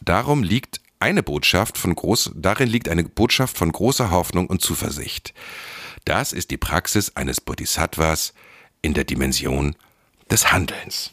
Darum 0.00 0.42
liegt 0.42 0.80
eine 1.00 1.22
Botschaft 1.22 1.78
von 1.78 1.94
groß, 1.94 2.32
darin 2.34 2.68
liegt 2.68 2.88
eine 2.88 3.04
Botschaft 3.04 3.56
von 3.56 3.72
großer 3.72 4.10
Hoffnung 4.10 4.46
und 4.46 4.60
Zuversicht. 4.60 5.34
Das 6.04 6.32
ist 6.32 6.50
die 6.50 6.56
Praxis 6.56 7.16
eines 7.16 7.40
Bodhisattvas 7.40 8.34
in 8.82 8.94
der 8.94 9.04
Dimension 9.04 9.74
des 10.30 10.52
Handelns. 10.52 11.12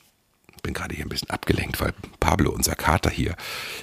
Ich 0.56 0.62
bin 0.62 0.74
gerade 0.74 0.96
hier 0.96 1.06
ein 1.06 1.10
bisschen 1.10 1.30
abgelenkt, 1.30 1.80
weil 1.80 1.94
Pablo, 2.20 2.52
unser 2.52 2.76
Kater 2.76 3.10
hier, 3.10 3.36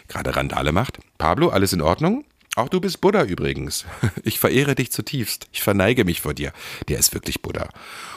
gerade 0.09 0.37
Randale 0.37 0.73
macht. 0.73 0.99
Pablo, 1.19 1.49
alles 1.49 1.73
in 1.73 1.81
Ordnung? 1.81 2.25
Auch 2.57 2.69
du 2.69 2.81
bist 2.81 3.01
Buddha 3.01 3.25
übrigens. 3.25 3.85
Ich 4.23 4.39
verehre 4.39 4.75
dich 4.75 4.93
zutiefst. 4.93 5.49
Ich 5.53 5.63
verneige 5.63 6.05
mich 6.05 6.21
vor 6.21 6.35
dir. 6.35 6.53
Der 6.89 6.99
ist 6.99 7.13
wirklich 7.13 7.43
Buddha. 7.43 7.69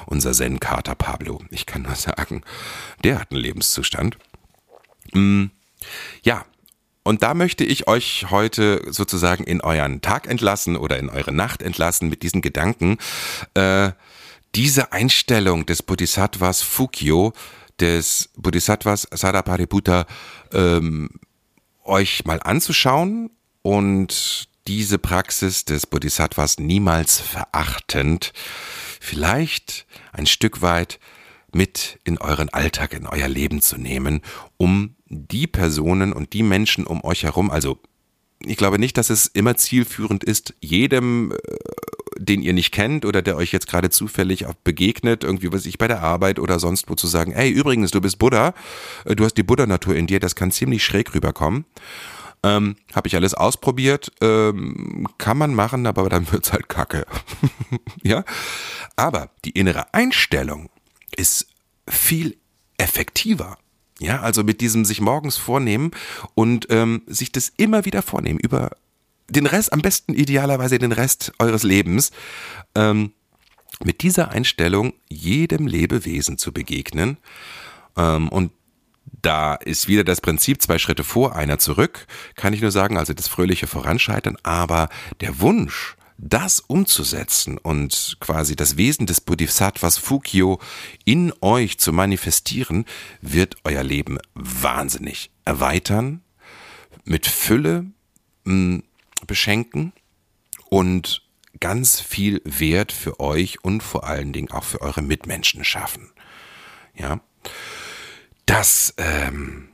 Unser 0.05 0.31
Zen-Kater 0.31 0.95
Pablo. 0.95 1.41
Ich 1.49 1.65
kann 1.65 1.83
nur 1.83 1.95
sagen, 1.95 2.43
der 3.03 3.19
hat 3.19 3.31
einen 3.31 3.41
Lebenszustand. 3.41 4.17
Mm, 5.13 5.45
ja, 6.21 6.45
und 7.07 7.23
da 7.23 7.33
möchte 7.33 7.63
ich 7.63 7.87
euch 7.87 8.25
heute 8.31 8.81
sozusagen 8.89 9.45
in 9.45 9.61
euren 9.61 10.01
Tag 10.01 10.27
entlassen 10.27 10.75
oder 10.75 10.99
in 10.99 11.07
eure 11.09 11.31
Nacht 11.31 11.61
entlassen 11.61 12.09
mit 12.09 12.21
diesen 12.21 12.41
Gedanken. 12.41 12.97
Äh, 13.53 13.91
diese 14.55 14.91
Einstellung 14.91 15.65
des 15.65 15.83
Bodhisattvas 15.83 16.61
Fukyo, 16.61 17.31
des 17.79 18.29
Bodhisattvas 18.35 19.07
Sadapariputta, 19.09 20.05
ähm, 20.51 21.09
euch 21.85 22.25
mal 22.25 22.41
anzuschauen 22.43 23.29
und 23.61 24.49
diese 24.67 24.97
Praxis 24.97 25.63
des 25.63 25.87
Bodhisattvas 25.87 26.57
niemals 26.59 27.21
verachtend, 27.21 28.33
vielleicht 28.99 29.85
ein 30.11 30.25
Stück 30.25 30.61
weit 30.61 30.99
mit 31.57 31.99
in 32.03 32.19
euren 32.19 32.49
Alltag, 32.49 32.93
in 32.93 33.07
euer 33.07 33.27
Leben 33.27 33.61
zu 33.61 33.77
nehmen, 33.77 34.21
um 34.57 34.95
die 35.07 35.47
Personen 35.47 36.13
und 36.13 36.33
die 36.33 36.43
Menschen 36.43 36.85
um 36.85 37.03
euch 37.03 37.23
herum, 37.23 37.49
also 37.49 37.79
ich 38.45 38.57
glaube 38.57 38.77
nicht, 38.77 38.97
dass 38.97 39.09
es 39.09 39.25
immer 39.25 39.55
zielführend 39.57 40.23
ist, 40.23 40.53
jedem, 40.61 41.31
äh, 41.31 41.35
den 42.19 42.43
ihr 42.43 42.53
nicht 42.53 42.71
kennt 42.71 43.03
oder 43.03 43.23
der 43.23 43.35
euch 43.35 43.51
jetzt 43.51 43.67
gerade 43.67 43.89
zufällig 43.89 44.45
begegnet, 44.63 45.23
irgendwie 45.23 45.51
was 45.51 45.65
ich 45.65 45.79
bei 45.79 45.87
der 45.87 46.03
Arbeit 46.03 46.37
oder 46.37 46.59
sonst 46.59 46.89
wo 46.89 46.93
zu 46.93 47.07
sagen, 47.07 47.31
ey, 47.31 47.49
übrigens, 47.49 47.89
du 47.89 48.01
bist 48.01 48.19
Buddha, 48.19 48.53
äh, 49.05 49.15
du 49.15 49.25
hast 49.25 49.33
die 49.33 49.43
Buddha-Natur 49.43 49.95
in 49.95 50.05
dir, 50.05 50.19
das 50.19 50.35
kann 50.35 50.51
ziemlich 50.51 50.83
schräg 50.85 51.15
rüberkommen. 51.15 51.65
Ähm, 52.43 52.75
Habe 52.93 53.07
ich 53.07 53.15
alles 53.15 53.33
ausprobiert, 53.33 54.11
ähm, 54.21 55.07
kann 55.17 55.39
man 55.39 55.55
machen, 55.55 55.87
aber 55.87 56.07
dann 56.07 56.31
wird's 56.31 56.53
halt 56.53 56.69
kacke. 56.69 57.07
ja, 58.03 58.23
aber 58.95 59.31
die 59.43 59.51
innere 59.51 59.91
Einstellung 59.95 60.69
ist 61.17 61.47
viel 61.89 62.37
effektiver. 62.77 63.57
Ja, 63.99 64.21
also 64.21 64.43
mit 64.43 64.61
diesem 64.61 64.85
sich 64.85 65.01
morgens 65.01 65.37
vornehmen 65.37 65.91
und 66.35 66.67
ähm, 66.69 67.01
sich 67.07 67.31
das 67.31 67.51
immer 67.57 67.83
wieder 67.85 68.03
vornehmen 68.03 68.39
über 68.39 68.71
den 69.29 69.47
Rest, 69.47 69.73
am 69.73 69.81
besten 69.81 70.13
idealerweise 70.13 70.79
den 70.79 70.91
Rest 70.91 71.33
eures 71.39 71.63
Lebens, 71.63 72.11
ähm, 72.75 73.11
mit 73.83 74.03
dieser 74.03 74.29
Einstellung 74.29 74.93
jedem 75.09 75.67
Lebewesen 75.67 76.37
zu 76.37 76.53
begegnen. 76.53 77.17
Ähm, 77.97 78.29
und 78.29 78.51
da 79.21 79.55
ist 79.55 79.87
wieder 79.87 80.03
das 80.03 80.21
Prinzip 80.21 80.61
zwei 80.61 80.77
Schritte 80.77 81.03
vor, 81.03 81.35
einer 81.35 81.59
zurück, 81.59 82.07
kann 82.35 82.53
ich 82.53 82.61
nur 82.61 82.71
sagen, 82.71 82.97
also 82.97 83.13
das 83.13 83.27
fröhliche 83.27 83.67
Voranschreiten, 83.67 84.37
aber 84.43 84.89
der 85.21 85.39
Wunsch, 85.39 85.96
das 86.17 86.59
umzusetzen 86.59 87.57
und 87.57 88.17
quasi 88.19 88.55
das 88.55 88.77
Wesen 88.77 89.05
des 89.05 89.21
Bodhisattvas 89.21 89.97
Fukyo 89.97 90.59
in 91.05 91.31
euch 91.41 91.77
zu 91.77 91.93
manifestieren, 91.93 92.85
wird 93.21 93.57
euer 93.63 93.83
Leben 93.83 94.17
wahnsinnig 94.33 95.31
erweitern, 95.45 96.21
mit 97.05 97.27
Fülle 97.27 97.85
mh, 98.43 98.53
hm, 98.53 98.83
beschenken 99.25 99.93
und 100.69 101.23
ganz 101.59 101.99
viel 101.99 102.41
Wert 102.43 102.91
für 102.91 103.19
euch 103.19 103.63
und 103.63 103.81
vor 103.81 104.03
allen 104.03 104.33
Dingen 104.33 104.51
auch 104.51 104.63
für 104.63 104.81
eure 104.81 105.01
Mitmenschen 105.01 105.63
schaffen. 105.63 106.11
Ja, 106.95 107.19
das 108.45 108.93
ähm, 108.97 109.69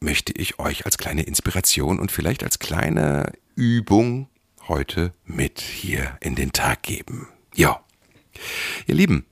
möchte 0.00 0.32
ich 0.32 0.58
euch 0.58 0.84
als 0.86 0.98
kleine 0.98 1.22
Inspiration 1.22 1.98
und 1.98 2.12
vielleicht 2.12 2.44
als 2.44 2.58
kleine 2.58 3.32
Übung 3.54 4.28
heute 4.68 5.12
mit 5.24 5.60
hier 5.60 6.16
in 6.20 6.34
den 6.34 6.52
Tag 6.52 6.82
geben. 6.82 7.28
Ja, 7.54 7.80
ihr 8.86 8.94
Lieben, 8.94 9.24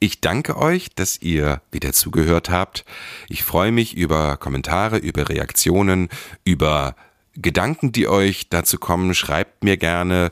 ich 0.00 0.20
danke 0.20 0.56
euch, 0.56 0.94
dass 0.94 1.22
ihr 1.22 1.62
wieder 1.72 1.92
zugehört 1.92 2.50
habt. 2.50 2.84
Ich 3.28 3.42
freue 3.42 3.72
mich 3.72 3.96
über 3.96 4.36
Kommentare, 4.36 4.98
über 4.98 5.28
Reaktionen, 5.28 6.08
über 6.44 6.96
Gedanken, 7.34 7.92
die 7.92 8.06
euch 8.06 8.48
dazu 8.48 8.78
kommen. 8.78 9.14
Schreibt 9.14 9.64
mir 9.64 9.76
gerne, 9.76 10.30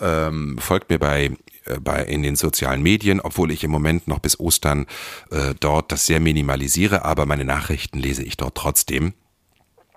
ähm, 0.00 0.56
folgt 0.58 0.88
mir 0.90 0.98
bei 0.98 1.32
äh, 1.66 1.78
bei 1.78 2.02
in 2.04 2.22
den 2.22 2.36
sozialen 2.36 2.82
Medien, 2.82 3.20
obwohl 3.20 3.50
ich 3.50 3.64
im 3.64 3.70
Moment 3.70 4.08
noch 4.08 4.18
bis 4.18 4.38
Ostern 4.40 4.86
äh, 5.30 5.54
dort 5.60 5.92
das 5.92 6.06
sehr 6.06 6.20
minimalisiere, 6.20 7.04
aber 7.04 7.26
meine 7.26 7.44
Nachrichten 7.44 7.98
lese 7.98 8.22
ich 8.22 8.36
dort 8.36 8.56
trotzdem. 8.56 9.14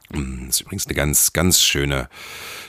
Das 0.09 0.21
ist 0.49 0.61
übrigens 0.61 0.85
eine 0.87 0.95
ganz, 0.95 1.33
ganz 1.33 1.61
schöne, 1.61 2.09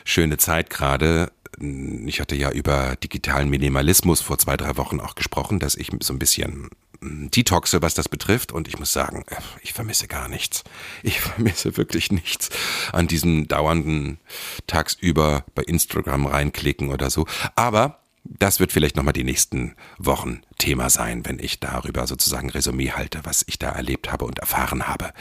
schöne 0.05 0.39
Zeit 0.39 0.71
gerade. 0.71 1.33
Ich 1.59 2.21
hatte 2.21 2.37
ja 2.37 2.51
über 2.51 2.97
digitalen 2.97 3.49
Minimalismus 3.49 4.21
vor 4.21 4.39
zwei, 4.39 4.57
drei 4.57 4.77
Wochen 4.77 5.01
auch 5.01 5.15
gesprochen, 5.15 5.59
dass 5.59 5.75
ich 5.75 5.91
so 6.01 6.13
ein 6.13 6.19
bisschen 6.19 6.69
hm, 7.01 7.31
detoxe, 7.31 7.83
was 7.83 7.95
das 7.95 8.09
betrifft. 8.09 8.53
Und 8.53 8.69
ich 8.69 8.79
muss 8.79 8.93
sagen, 8.93 9.25
äh, 9.29 9.37
ich 9.63 9.73
vermisse 9.73 10.09
gar 10.09 10.29
nichts. 10.29 10.65
Ich 11.03 11.21
vermisse 11.23 11.77
wirklich 11.77 12.13
nichts 12.13 12.51
an 12.93 13.07
diesem 13.07 13.49
dauernden 13.49 14.19
tagsüber 14.67 15.45
bei 15.55 15.63
Instagram 15.63 16.27
reinklicken 16.27 16.91
oder 16.91 17.11
so. 17.11 17.27
Aber 17.55 18.01
das 18.39 18.61
wird 18.61 18.73
vielleicht 18.73 18.97
nochmal 18.97 19.13
die 19.13 19.25
nächsten 19.25 19.75
Wochen 19.99 20.43
Thema 20.59 20.91
sein, 20.91 21.25
wenn 21.27 21.39
ich 21.39 21.61
darüber 21.61 22.07
sozusagen 22.07 22.51
Resümee 22.51 22.93
halte, 22.93 23.21
was 23.25 23.45
ich 23.47 23.59
da 23.59 23.71
erlebt 23.71 24.11
habe 24.11 24.25
und 24.25 24.39
erfahren 24.39 24.89
habe. 24.89 25.13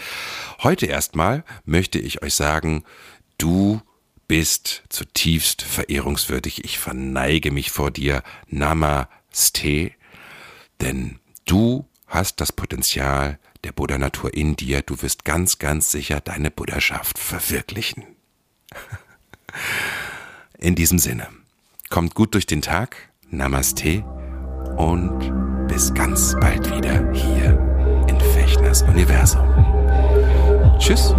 Heute 0.63 0.85
erstmal 0.85 1.43
möchte 1.65 1.99
ich 1.99 2.21
euch 2.21 2.33
sagen, 2.33 2.83
du 3.37 3.81
bist 4.27 4.83
zutiefst 4.89 5.61
verehrungswürdig. 5.61 6.63
Ich 6.63 6.79
verneige 6.79 7.51
mich 7.51 7.71
vor 7.71 7.91
dir. 7.91 8.23
Namaste. 8.47 9.91
Denn 10.81 11.19
du 11.45 11.87
hast 12.07 12.41
das 12.41 12.51
Potenzial 12.51 13.39
der 13.63 13.71
Buddha-Natur 13.71 14.33
in 14.33 14.55
dir. 14.55 14.81
Du 14.81 15.01
wirst 15.01 15.25
ganz, 15.25 15.59
ganz 15.59 15.91
sicher 15.91 16.21
deine 16.21 16.51
Buddhaschaft 16.51 17.17
verwirklichen. 17.17 18.05
In 20.57 20.75
diesem 20.75 20.99
Sinne. 20.99 21.27
Kommt 21.95 22.13
gut 22.13 22.33
durch 22.33 22.45
den 22.45 22.61
Tag. 22.61 22.97
Namaste 23.29 24.03
und 24.75 25.31
bis 25.69 25.93
ganz 25.93 26.35
bald 26.41 26.75
wieder 26.75 27.09
hier 27.13 27.57
in 28.09 28.19
Fechners 28.19 28.81
Universum. 28.81 29.47
Tschüss. 30.77 31.15